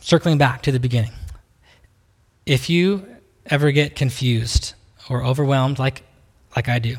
circling 0.00 0.38
back 0.38 0.62
to 0.62 0.72
the 0.72 0.80
beginning. 0.80 1.12
If 2.44 2.68
you 2.68 3.06
ever 3.46 3.70
get 3.70 3.96
confused 3.96 4.74
or 5.08 5.24
overwhelmed 5.24 5.78
like, 5.78 6.02
like 6.56 6.68
I 6.68 6.78
do 6.78 6.96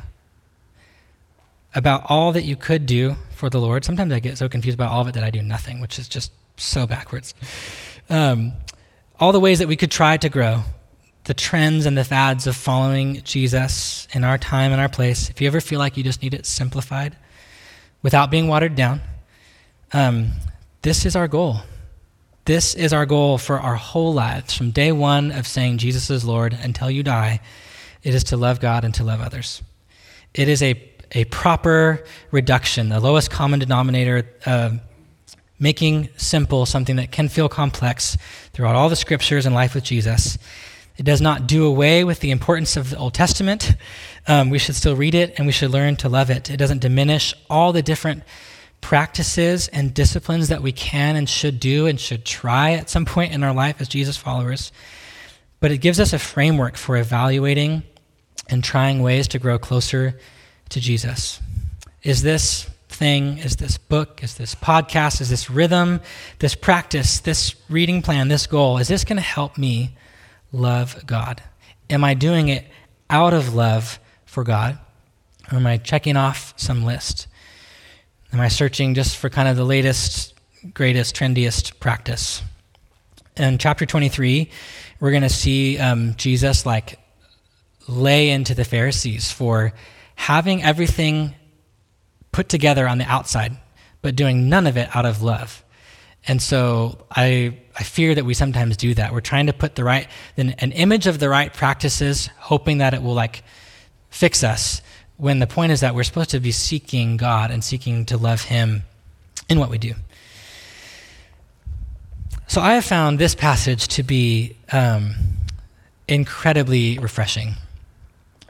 about 1.75 2.03
all 2.07 2.31
that 2.31 2.43
you 2.43 2.55
could 2.55 2.85
do 2.85 3.15
for 3.31 3.49
the 3.49 3.59
Lord, 3.59 3.83
sometimes 3.83 4.13
I 4.13 4.19
get 4.19 4.37
so 4.37 4.47
confused 4.47 4.77
about 4.77 4.91
all 4.91 5.01
of 5.01 5.07
it 5.07 5.13
that 5.13 5.23
I 5.23 5.31
do 5.31 5.41
nothing, 5.41 5.81
which 5.81 5.97
is 5.97 6.07
just 6.07 6.31
so 6.57 6.85
backwards. 6.85 7.33
Um, 8.09 8.53
all 9.23 9.31
the 9.31 9.39
ways 9.39 9.59
that 9.59 9.69
we 9.69 9.77
could 9.77 9.89
try 9.89 10.17
to 10.17 10.27
grow, 10.27 10.63
the 11.23 11.33
trends 11.33 11.85
and 11.85 11.97
the 11.97 12.03
fads 12.03 12.45
of 12.45 12.57
following 12.57 13.21
Jesus 13.23 14.05
in 14.11 14.25
our 14.25 14.37
time 14.37 14.73
and 14.73 14.81
our 14.81 14.89
place. 14.89 15.29
If 15.29 15.39
you 15.39 15.47
ever 15.47 15.61
feel 15.61 15.79
like 15.79 15.95
you 15.95 16.03
just 16.03 16.21
need 16.21 16.33
it 16.33 16.45
simplified 16.45 17.15
without 18.01 18.29
being 18.29 18.49
watered 18.49 18.75
down, 18.75 18.99
um, 19.93 20.31
this 20.81 21.05
is 21.05 21.15
our 21.15 21.29
goal. 21.29 21.59
This 22.43 22.75
is 22.75 22.91
our 22.91 23.05
goal 23.05 23.37
for 23.37 23.61
our 23.61 23.75
whole 23.75 24.13
lives, 24.13 24.57
from 24.57 24.71
day 24.71 24.91
one 24.91 25.31
of 25.31 25.47
saying 25.47 25.77
Jesus 25.77 26.09
is 26.09 26.25
Lord 26.25 26.51
until 26.61 26.91
you 26.91 27.01
die. 27.01 27.39
It 28.03 28.13
is 28.13 28.25
to 28.25 28.35
love 28.35 28.59
God 28.59 28.83
and 28.83 28.93
to 28.95 29.05
love 29.05 29.21
others. 29.21 29.61
It 30.33 30.49
is 30.49 30.61
a, 30.61 30.75
a 31.13 31.23
proper 31.25 32.03
reduction, 32.31 32.89
the 32.89 32.99
lowest 32.99 33.31
common 33.31 33.61
denominator. 33.61 34.27
Uh, 34.45 34.71
making 35.63 36.09
simple 36.17 36.65
something 36.65 36.97
that 36.97 37.09
can 37.09 37.29
feel 37.29 37.47
complex 37.47 38.17
throughout 38.51 38.75
all 38.75 38.89
the 38.89 38.97
scriptures 38.97 39.45
and 39.45 39.55
life 39.55 39.73
with 39.73 39.85
Jesus. 39.85 40.37
It 40.97 41.03
does 41.03 41.21
not 41.21 41.47
do 41.47 41.65
away 41.65 42.03
with 42.03 42.19
the 42.19 42.31
importance 42.31 42.75
of 42.75 42.89
the 42.89 42.97
Old 42.97 43.13
Testament. 43.13 43.75
Um, 44.27 44.49
we 44.49 44.59
should 44.59 44.75
still 44.75 44.97
read 44.97 45.15
it 45.15 45.33
and 45.37 45.47
we 45.47 45.53
should 45.53 45.71
learn 45.71 45.95
to 45.97 46.09
love 46.09 46.29
it. 46.29 46.49
It 46.49 46.57
doesn't 46.57 46.81
diminish 46.81 47.33
all 47.49 47.71
the 47.71 47.81
different 47.81 48.23
practices 48.81 49.69
and 49.69 49.93
disciplines 49.93 50.49
that 50.49 50.61
we 50.61 50.73
can 50.73 51.15
and 51.15 51.29
should 51.29 51.61
do 51.61 51.87
and 51.87 51.97
should 51.97 52.25
try 52.25 52.73
at 52.73 52.89
some 52.89 53.05
point 53.05 53.31
in 53.31 53.41
our 53.41 53.53
life 53.53 53.79
as 53.79 53.87
Jesus 53.87 54.17
followers. 54.17 54.73
But 55.61 55.71
it 55.71 55.77
gives 55.77 55.97
us 55.97 56.11
a 56.11 56.19
framework 56.19 56.75
for 56.75 56.97
evaluating 56.97 57.83
and 58.49 58.61
trying 58.61 59.01
ways 59.01 59.29
to 59.29 59.39
grow 59.39 59.57
closer 59.57 60.19
to 60.69 60.81
Jesus. 60.81 61.39
Is 62.03 62.21
this 62.21 62.69
thing, 62.93 63.37
is 63.39 63.57
this 63.57 63.77
book, 63.77 64.23
is 64.23 64.35
this 64.35 64.55
podcast, 64.55 65.21
is 65.21 65.29
this 65.29 65.49
rhythm, 65.49 66.01
this 66.39 66.55
practice, 66.55 67.19
this 67.19 67.55
reading 67.69 68.01
plan, 68.01 68.27
this 68.27 68.47
goal, 68.47 68.77
is 68.77 68.87
this 68.87 69.03
going 69.03 69.17
to 69.17 69.21
help 69.21 69.57
me 69.57 69.95
love 70.51 71.05
God? 71.05 71.41
Am 71.89 72.03
I 72.03 72.13
doing 72.13 72.49
it 72.49 72.65
out 73.09 73.33
of 73.33 73.53
love 73.53 73.99
for 74.25 74.43
God? 74.43 74.77
Or 75.51 75.57
am 75.57 75.67
I 75.67 75.77
checking 75.77 76.15
off 76.15 76.53
some 76.55 76.83
list? 76.83 77.27
Am 78.31 78.39
I 78.39 78.47
searching 78.47 78.93
just 78.93 79.17
for 79.17 79.29
kind 79.29 79.47
of 79.47 79.57
the 79.57 79.65
latest, 79.65 80.33
greatest, 80.73 81.15
trendiest 81.15 81.79
practice? 81.79 82.41
In 83.35 83.57
chapter 83.57 83.85
23, 83.85 84.49
we're 84.99 85.11
going 85.11 85.23
to 85.23 85.29
see 85.29 85.77
um, 85.77 86.15
Jesus 86.15 86.65
like 86.65 86.99
lay 87.87 88.29
into 88.29 88.55
the 88.55 88.63
Pharisees 88.63 89.31
for 89.31 89.73
having 90.15 90.63
everything 90.63 91.35
put 92.33 92.49
together 92.49 92.85
on 92.85 92.97
the 92.97 93.05
outside, 93.05 93.55
but 94.01 94.17
doing 94.17 94.49
none 94.49 94.67
of 94.67 94.75
it 94.75 94.93
out 94.93 95.05
of 95.05 95.21
love. 95.21 95.63
And 96.27 96.41
so 96.41 97.05
I, 97.11 97.57
I 97.77 97.83
fear 97.83 98.15
that 98.15 98.25
we 98.25 98.33
sometimes 98.33 98.75
do 98.75 98.93
that. 98.95 99.13
We're 99.13 99.21
trying 99.21 99.47
to 99.47 99.53
put 99.53 99.75
the 99.75 99.83
right, 99.83 100.07
an, 100.35 100.49
an 100.59 100.73
image 100.73 101.07
of 101.07 101.19
the 101.19 101.29
right 101.29 101.53
practices, 101.53 102.29
hoping 102.37 102.79
that 102.79 102.93
it 102.93 103.01
will 103.01 103.13
like 103.13 103.43
fix 104.09 104.43
us, 104.43 104.81
when 105.17 105.39
the 105.39 105.47
point 105.47 105.71
is 105.71 105.81
that 105.81 105.95
we're 105.95 106.03
supposed 106.03 106.31
to 106.31 106.39
be 106.39 106.51
seeking 106.51 107.17
God 107.17 107.51
and 107.51 107.63
seeking 107.63 108.05
to 108.07 108.17
love 108.17 108.41
Him 108.41 108.83
in 109.47 109.59
what 109.59 109.69
we 109.69 109.77
do. 109.77 109.93
So 112.47 112.61
I 112.61 112.73
have 112.73 112.85
found 112.85 113.19
this 113.19 113.35
passage 113.35 113.87
to 113.89 114.03
be 114.03 114.57
um, 114.71 115.15
incredibly 116.07 116.99
refreshing. 116.99 117.55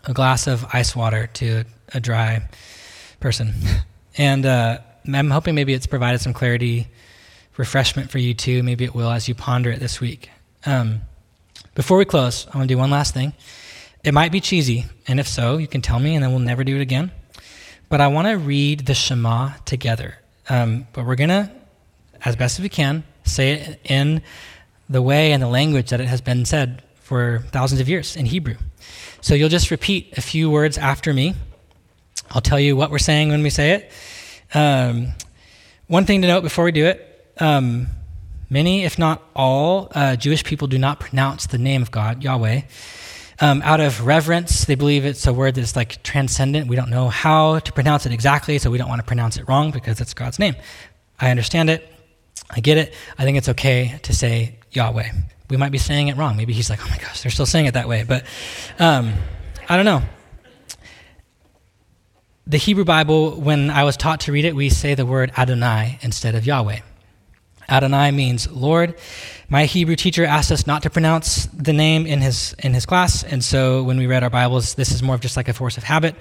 A 0.05 0.13
glass 0.13 0.47
of 0.47 0.65
ice 0.73 0.95
water 0.95 1.27
to 1.35 1.63
a 1.93 1.99
dry 1.99 2.47
person. 3.23 3.53
And 4.17 4.45
uh, 4.45 4.79
I'm 5.11 5.31
hoping 5.31 5.55
maybe 5.55 5.73
it's 5.73 5.87
provided 5.87 6.19
some 6.19 6.33
clarity, 6.33 6.89
refreshment 7.55 8.11
for 8.11 8.19
you 8.19 8.33
too. 8.33 8.61
Maybe 8.63 8.83
it 8.83 8.93
will 8.93 9.09
as 9.09 9.29
you 9.29 9.33
ponder 9.33 9.71
it 9.71 9.79
this 9.79 10.01
week. 10.01 10.29
Um, 10.65 11.01
before 11.73 11.97
we 11.97 12.03
close, 12.03 12.45
I 12.53 12.57
want 12.57 12.67
to 12.67 12.75
do 12.75 12.77
one 12.77 12.91
last 12.91 13.13
thing. 13.13 13.33
It 14.03 14.13
might 14.13 14.33
be 14.33 14.41
cheesy, 14.41 14.85
and 15.07 15.21
if 15.21 15.27
so, 15.27 15.57
you 15.57 15.67
can 15.67 15.81
tell 15.81 15.99
me, 15.99 16.15
and 16.15 16.21
then 16.21 16.31
we'll 16.31 16.39
never 16.39 16.65
do 16.65 16.75
it 16.75 16.81
again. 16.81 17.13
But 17.87 18.01
I 18.01 18.07
want 18.07 18.27
to 18.27 18.37
read 18.37 18.87
the 18.87 18.93
Shema 18.93 19.53
together. 19.63 20.19
Um, 20.49 20.85
but 20.91 21.05
we're 21.05 21.15
going 21.15 21.29
to, 21.29 21.49
as 22.25 22.35
best 22.35 22.59
as 22.59 22.63
we 22.63 22.69
can, 22.69 23.05
say 23.23 23.53
it 23.53 23.79
in 23.85 24.21
the 24.89 25.01
way 25.01 25.31
and 25.31 25.41
the 25.41 25.47
language 25.47 25.91
that 25.91 26.01
it 26.01 26.07
has 26.07 26.19
been 26.19 26.43
said 26.43 26.83
for 26.95 27.39
thousands 27.51 27.79
of 27.79 27.87
years 27.87 28.17
in 28.17 28.25
Hebrew. 28.25 28.57
So 29.21 29.33
you'll 29.33 29.47
just 29.47 29.71
repeat 29.71 30.17
a 30.17 30.21
few 30.21 30.49
words 30.49 30.77
after 30.77 31.13
me. 31.13 31.35
I'll 32.33 32.41
tell 32.41 32.59
you 32.59 32.75
what 32.75 32.91
we're 32.91 32.97
saying 32.97 33.29
when 33.29 33.43
we 33.43 33.49
say 33.49 33.71
it. 33.71 33.91
Um, 34.53 35.13
one 35.87 36.05
thing 36.05 36.21
to 36.23 36.27
note 36.27 36.41
before 36.41 36.65
we 36.65 36.71
do 36.71 36.85
it 36.85 37.09
um, 37.39 37.87
many, 38.49 38.83
if 38.83 38.99
not 38.99 39.21
all, 39.35 39.91
uh, 39.93 40.15
Jewish 40.15 40.43
people 40.43 40.67
do 40.67 40.77
not 40.77 40.99
pronounce 40.99 41.47
the 41.47 41.57
name 41.57 41.81
of 41.81 41.91
God, 41.91 42.23
Yahweh. 42.23 42.61
Um, 43.39 43.61
out 43.63 43.79
of 43.79 44.05
reverence, 44.05 44.65
they 44.65 44.75
believe 44.75 45.05
it's 45.05 45.25
a 45.25 45.33
word 45.33 45.55
that's 45.55 45.75
like 45.75 46.01
transcendent. 46.03 46.67
We 46.67 46.75
don't 46.75 46.89
know 46.89 47.09
how 47.09 47.59
to 47.59 47.73
pronounce 47.73 48.05
it 48.05 48.11
exactly, 48.11 48.57
so 48.59 48.69
we 48.69 48.77
don't 48.77 48.89
want 48.89 48.99
to 48.99 49.05
pronounce 49.05 49.37
it 49.37 49.47
wrong 49.47 49.71
because 49.71 49.99
it's 49.99 50.13
God's 50.13 50.39
name. 50.39 50.55
I 51.19 51.31
understand 51.31 51.69
it. 51.69 51.89
I 52.49 52.59
get 52.59 52.77
it. 52.77 52.93
I 53.17 53.23
think 53.23 53.37
it's 53.37 53.49
okay 53.49 53.99
to 54.03 54.13
say 54.13 54.59
Yahweh. 54.71 55.09
We 55.49 55.57
might 55.57 55.71
be 55.71 55.77
saying 55.77 56.07
it 56.07 56.17
wrong. 56.17 56.37
Maybe 56.37 56.53
he's 56.53 56.69
like, 56.69 56.85
oh 56.85 56.89
my 56.89 56.97
gosh, 56.97 57.21
they're 57.21 57.31
still 57.31 57.45
saying 57.45 57.65
it 57.65 57.73
that 57.73 57.87
way. 57.87 58.03
But 58.03 58.25
um, 58.79 59.13
I 59.67 59.75
don't 59.75 59.85
know. 59.85 60.03
The 62.45 62.57
Hebrew 62.57 62.83
Bible, 62.83 63.39
when 63.39 63.69
I 63.69 63.85
was 63.85 63.95
taught 63.95 64.19
to 64.21 64.33
read 64.33 64.43
it, 64.43 64.53
we 64.53 64.67
say 64.67 64.95
the 64.95 65.05
word 65.05 65.31
Adonai 65.37 65.97
instead 66.01 66.35
of 66.35 66.45
Yahweh. 66.45 66.79
Adonai 67.69 68.11
means 68.11 68.51
Lord. 68.51 68.95
My 69.47 69.63
Hebrew 69.63 69.95
teacher 69.95 70.25
asked 70.25 70.51
us 70.51 70.67
not 70.67 70.83
to 70.83 70.89
pronounce 70.89 71.45
the 71.45 71.71
name 71.71 72.05
in 72.05 72.19
his 72.19 72.53
in 72.59 72.73
his 72.73 72.85
class, 72.85 73.23
and 73.23 73.41
so 73.41 73.83
when 73.83 73.97
we 73.97 74.07
read 74.07 74.23
our 74.23 74.29
Bibles, 74.29 74.73
this 74.75 74.91
is 74.91 75.01
more 75.01 75.15
of 75.15 75.21
just 75.21 75.37
like 75.37 75.47
a 75.47 75.53
force 75.53 75.77
of 75.77 75.83
habit. 75.83 76.15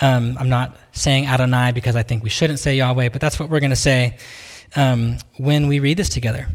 Um, 0.00 0.36
I'm 0.40 0.48
not 0.48 0.76
saying 0.90 1.28
Adonai 1.28 1.70
because 1.70 1.94
I 1.94 2.02
think 2.02 2.24
we 2.24 2.30
shouldn't 2.30 2.58
say 2.58 2.76
Yahweh, 2.76 3.10
but 3.10 3.20
that's 3.20 3.38
what 3.38 3.48
we're 3.48 3.60
going 3.60 3.70
to 3.70 3.76
say 3.76 4.18
um, 4.74 5.18
when 5.36 5.68
we 5.68 5.78
read 5.78 5.96
this 5.96 6.08
together. 6.08 6.48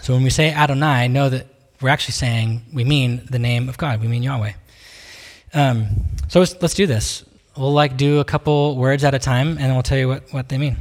So 0.00 0.14
when 0.14 0.22
we 0.22 0.30
say 0.30 0.50
Adonai, 0.54 1.08
know 1.08 1.28
that 1.28 1.46
we're 1.82 1.90
actually 1.90 2.12
saying 2.12 2.62
we 2.72 2.84
mean 2.84 3.26
the 3.30 3.38
name 3.38 3.68
of 3.68 3.76
God. 3.76 4.00
We 4.00 4.08
mean 4.08 4.22
Yahweh. 4.22 4.52
Um, 5.52 6.06
so 6.28 6.40
let's, 6.40 6.56
let's 6.62 6.74
do 6.74 6.86
this. 6.86 7.26
We'll 7.56 7.72
like 7.72 7.96
do 7.96 8.18
a 8.18 8.24
couple 8.24 8.76
words 8.76 9.04
at 9.04 9.14
a 9.14 9.18
time, 9.18 9.58
and 9.58 9.72
we'll 9.74 9.84
tell 9.84 9.98
you 9.98 10.08
what, 10.08 10.32
what 10.32 10.48
they 10.48 10.58
mean. 10.58 10.76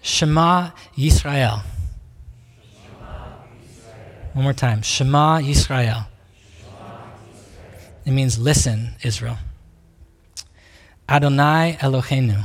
Shema 0.00 0.70
Yisrael. 0.96 1.62
One 4.32 4.44
more 4.44 4.52
time. 4.54 4.82
Shema 4.82 5.40
Yisrael. 5.40 6.06
It 8.06 8.12
means 8.12 8.38
listen, 8.38 8.94
Israel. 9.02 9.36
Adonai 11.08 11.76
Eloheinu. 11.80 12.44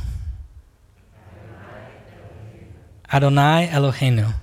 Adonai 3.10 3.68
Eloheinu. 3.70 4.34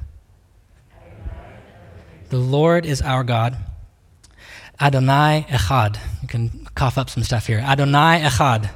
The 2.30 2.38
Lord 2.38 2.86
is 2.86 3.02
our 3.02 3.24
God. 3.24 3.58
Adonai 4.82 5.46
Echad. 5.50 5.98
You 6.22 6.28
can 6.28 6.68
cough 6.76 6.98
up 6.98 7.10
some 7.10 7.24
stuff 7.24 7.48
here. 7.48 7.60
Adonai 7.60 8.22
Echad. 8.24 8.72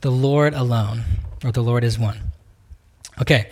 The 0.00 0.10
Lord 0.10 0.54
alone, 0.54 1.04
or 1.44 1.52
the 1.52 1.62
Lord 1.62 1.84
is 1.84 1.98
one. 1.98 2.18
Okay, 3.20 3.50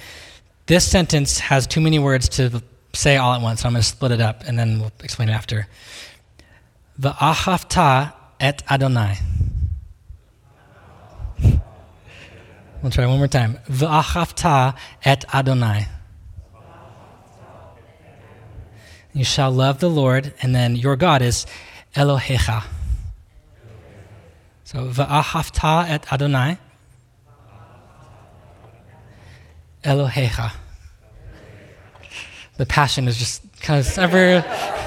this 0.67 0.85
sentence 0.87 1.39
has 1.39 1.67
too 1.67 1.81
many 1.81 2.01
words 2.01 2.29
to 2.31 2.63
say 2.93 3.17
all 3.17 3.33
at 3.35 3.41
once, 3.41 3.63
so 3.63 3.69
I'm 3.69 3.75
going 3.75 3.83
to 3.83 3.89
split 3.89 4.11
it 4.11 4.21
up 4.21 4.43
and 4.47 4.59
then 4.59 4.81
we'll 4.81 4.93
explain 5.05 5.29
it 5.29 5.33
after. 5.33 5.69
V'ahavta 7.01 8.13
et 8.41 8.63
Adonai. 8.69 9.19
We'll 12.83 12.91
try 12.91 13.07
one 13.07 13.19
more 13.19 13.29
time. 13.29 13.59
V'ahavta 13.69 14.75
et 15.05 15.25
Adonai. 15.33 15.87
You 19.13 19.25
shall 19.25 19.51
love 19.51 19.81
the 19.81 19.91
Lord, 19.91 20.33
and 20.41 20.55
then 20.55 20.77
your 20.77 20.97
God 20.97 21.23
is 21.23 21.47
Elohecha. 21.97 22.65
So 24.65 24.89
v'ahavta 24.89 25.89
et 25.89 26.13
Adonai. 26.13 26.59
Elohecha. 29.85 30.53
The 32.57 32.67
passion 32.67 33.09
is 33.09 33.19
just 33.19 33.43
kind 33.63 33.81
of 33.81 33.99
ever 33.99 34.45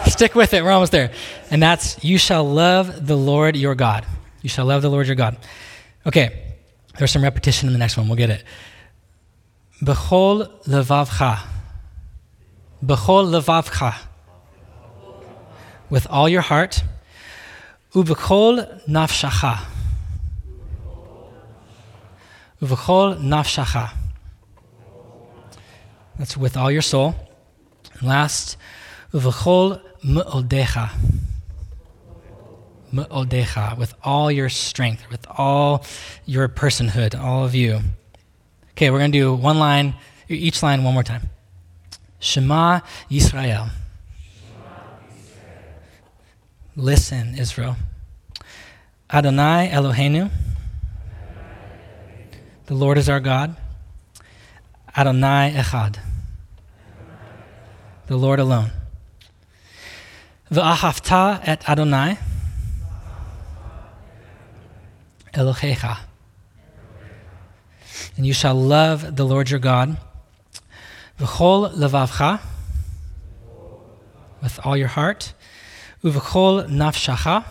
stick 0.10 0.36
with 0.36 0.54
it. 0.54 0.64
We're 0.64 0.72
almost 0.72 0.92
there. 0.92 1.12
And 1.50 1.62
that's 1.62 2.02
you 2.04 2.18
shall 2.18 2.44
love 2.44 3.08
the 3.08 3.18
Lord 3.18 3.58
your 3.58 3.76
God. 3.76 4.06
You 4.42 4.50
shall 4.50 4.66
love 4.66 4.82
the 4.82 4.90
Lord 4.90 5.08
your 5.08 5.16
God. 5.16 5.38
Okay, 6.06 6.54
there's 6.98 7.12
some 7.12 7.24
repetition 7.24 7.68
in 7.68 7.74
the 7.74 7.80
next 7.80 7.98
one. 7.98 8.08
We'll 8.08 8.18
get 8.18 8.30
it. 8.30 8.44
Bechol 9.82 10.64
levavcha. 10.66 11.40
Bechol 12.86 13.42
levavcha. 13.42 13.96
With 15.94 16.08
all 16.10 16.28
your 16.28 16.42
heart. 16.42 16.84
Ubechol 17.94 18.56
nafshacha. 18.88 19.60
Ubechol 22.60 23.20
nafshacha. 23.22 23.94
That's 26.18 26.36
with 26.36 26.58
all 26.58 26.72
your 26.72 26.82
soul. 26.82 27.14
And 27.94 28.08
last, 28.08 28.58
uvachol 29.14 29.84
mu'odecha. 30.04 30.90
Mu'odecha, 32.92 33.78
with 33.78 33.94
all 34.04 34.32
your 34.32 34.50
strength, 34.50 35.08
with 35.12 35.28
all 35.30 35.86
your 36.26 36.50
personhood, 36.50 37.14
all 37.14 37.46
of 37.46 37.54
you. 37.54 37.82
Okay, 38.72 38.90
we're 38.90 38.98
going 38.98 39.12
to 39.12 39.20
do 39.20 39.32
one 39.36 39.60
line, 39.60 39.94
each 40.28 40.64
line 40.64 40.84
one 40.84 40.96
more 40.96 41.04
time. 41.04 41.30
Shema 42.18 42.80
Yisrael. 43.12 43.70
Listen, 46.76 47.36
Israel. 47.38 47.76
Adonai 49.12 49.70
Eloheinu. 49.72 50.32
The 52.66 52.74
Lord 52.74 52.98
is 52.98 53.08
our 53.08 53.20
God. 53.20 53.56
Adonai 54.98 55.54
Echad. 55.56 55.98
The 58.08 58.18
Lord 58.18 58.40
alone. 58.40 58.72
V'ahavta 60.52 61.42
et 61.44 61.70
Adonai. 61.70 62.18
Elohecha. 65.36 66.00
And 68.18 68.26
you 68.26 68.34
shall 68.34 68.56
love 68.56 69.16
the 69.16 69.26
Lord 69.26 69.52
your 69.52 69.60
God. 69.60 69.98
V'chol 71.20 71.72
levavcha, 71.76 72.40
with 74.42 74.60
all 74.64 74.76
your 74.76 74.88
heart. 74.88 75.34
Uv'chol 76.04 76.68
nafshacha, 76.68 77.46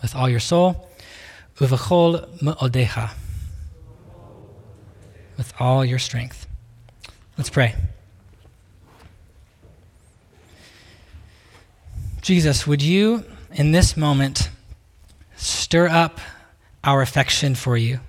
with 0.00 0.14
all 0.14 0.28
your 0.28 0.40
soul. 0.40 0.88
Uv'chol 1.56 2.42
me'odecha, 2.42 3.10
with 5.36 5.52
all 5.60 5.84
your 5.84 5.98
strength. 5.98 6.46
Let's 7.36 7.50
pray. 7.50 7.74
Jesus, 12.22 12.66
would 12.66 12.80
you, 12.80 13.24
in 13.52 13.72
this 13.72 13.96
moment, 13.96 14.48
stir 15.36 15.88
up 15.88 16.20
our 16.82 17.02
affection 17.02 17.54
for 17.54 17.76
you 17.76 18.00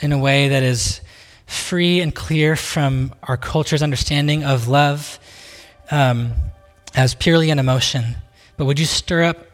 in 0.00 0.12
a 0.12 0.18
way 0.18 0.48
that 0.48 0.62
is 0.62 1.02
free 1.46 2.00
and 2.00 2.14
clear 2.14 2.56
from 2.56 3.12
our 3.22 3.36
culture's 3.36 3.82
understanding 3.82 4.44
of 4.44 4.68
love 4.68 5.18
um, 5.90 6.32
as 6.94 7.14
purely 7.14 7.50
an 7.50 7.58
emotion. 7.58 8.16
But 8.56 8.64
would 8.64 8.78
you 8.78 8.86
stir 8.86 9.24
up 9.24 9.46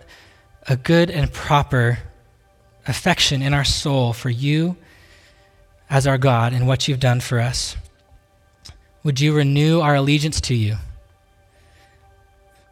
a 0.67 0.77
good 0.77 1.11
and 1.11 1.33
proper 1.33 1.99
affection 2.87 3.43
in 3.43 3.55
our 3.55 3.65
soul 3.65 4.13
for 4.13 4.31
you 4.31 4.77
as 5.91 6.07
our 6.07 6.19
God 6.19 6.53
and 6.53 6.67
what 6.67 6.89
you've 6.89 7.01
done 7.01 7.21
for 7.21 7.41
us? 7.41 7.77
Would 9.03 9.21
you 9.21 9.35
renew 9.35 9.81
our 9.81 9.95
allegiance 9.95 10.41
to 10.43 10.55
you? 10.55 10.77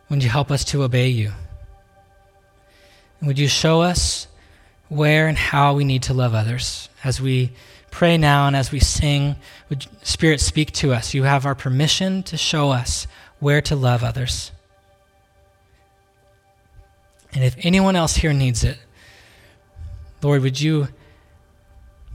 Would 0.09 0.23
you 0.23 0.31
help 0.31 0.51
us 0.51 0.65
to 0.67 0.83
obey 0.83 1.09
you? 1.09 1.33
And 3.21 3.29
would 3.29 3.39
you 3.39 3.49
show 3.49 3.83
us 3.83 4.27
where 4.89 5.29
and 5.29 5.39
how 5.39 5.75
we 5.75 5.85
need 5.85 6.03
to 6.05 6.15
love 6.15 6.35
others 6.35 6.89
as 7.05 7.21
we 7.21 7.53
pray 7.91 8.17
now 8.17 8.47
and 8.47 8.57
as 8.57 8.73
we 8.73 8.81
sing? 8.81 9.37
Would 9.69 9.87
Spirit 10.03 10.41
speak 10.41 10.73
to 10.73 10.93
us? 10.93 11.15
You 11.15 11.23
have 11.23 11.47
our 11.47 11.55
permission 11.55 12.23
to 12.25 12.37
show 12.37 12.71
us 12.71 13.07
where 13.43 13.61
to 13.61 13.75
love 13.75 14.05
others. 14.05 14.53
And 17.35 17.43
if 17.43 17.57
anyone 17.59 17.97
else 17.97 18.15
here 18.15 18.33
needs 18.33 18.63
it, 18.63 18.79
Lord, 20.23 20.43
would 20.43 20.61
you 20.61 20.87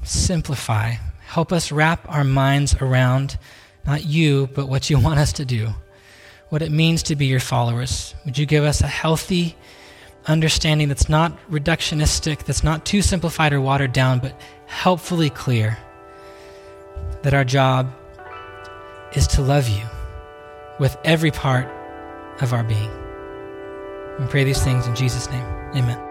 simplify, 0.04 0.94
help 1.20 1.52
us 1.52 1.70
wrap 1.70 2.08
our 2.08 2.24
minds 2.24 2.76
around 2.76 3.38
not 3.86 4.06
you, 4.06 4.48
but 4.56 4.70
what 4.70 4.90
you 4.90 4.98
want 5.04 5.20
us 5.20 5.34
to 5.34 5.44
do, 5.44 5.68
what 6.48 6.62
it 6.62 6.72
means 6.72 7.04
to 7.04 7.18
be 7.18 7.26
your 7.26 7.42
followers. 7.42 8.16
Would 8.24 8.38
you 8.38 8.46
give 8.46 8.64
us 8.64 8.80
a 8.80 8.88
healthy 8.88 9.58
understanding 10.28 10.88
that's 10.88 11.10
not 11.10 11.38
reductionistic, 11.52 12.46
that's 12.46 12.64
not 12.64 12.86
too 12.86 13.02
simplified 13.02 13.52
or 13.52 13.60
watered 13.60 13.92
down, 13.92 14.20
but 14.20 14.40
helpfully 14.68 15.30
clear? 15.30 15.78
That 17.24 17.34
our 17.34 17.44
job 17.44 17.94
is 19.14 19.28
to 19.28 19.42
love 19.42 19.68
you 19.68 19.84
with 20.80 20.98
every 21.04 21.32
part 21.32 21.68
of 22.42 22.54
our 22.54 22.64
being. 22.64 22.92
We 24.20 24.26
pray 24.28 24.44
these 24.44 24.64
things 24.64 24.88
in 24.88 24.96
Jesus' 24.96 25.30
name. 25.30 25.46
Amen. 25.76 26.07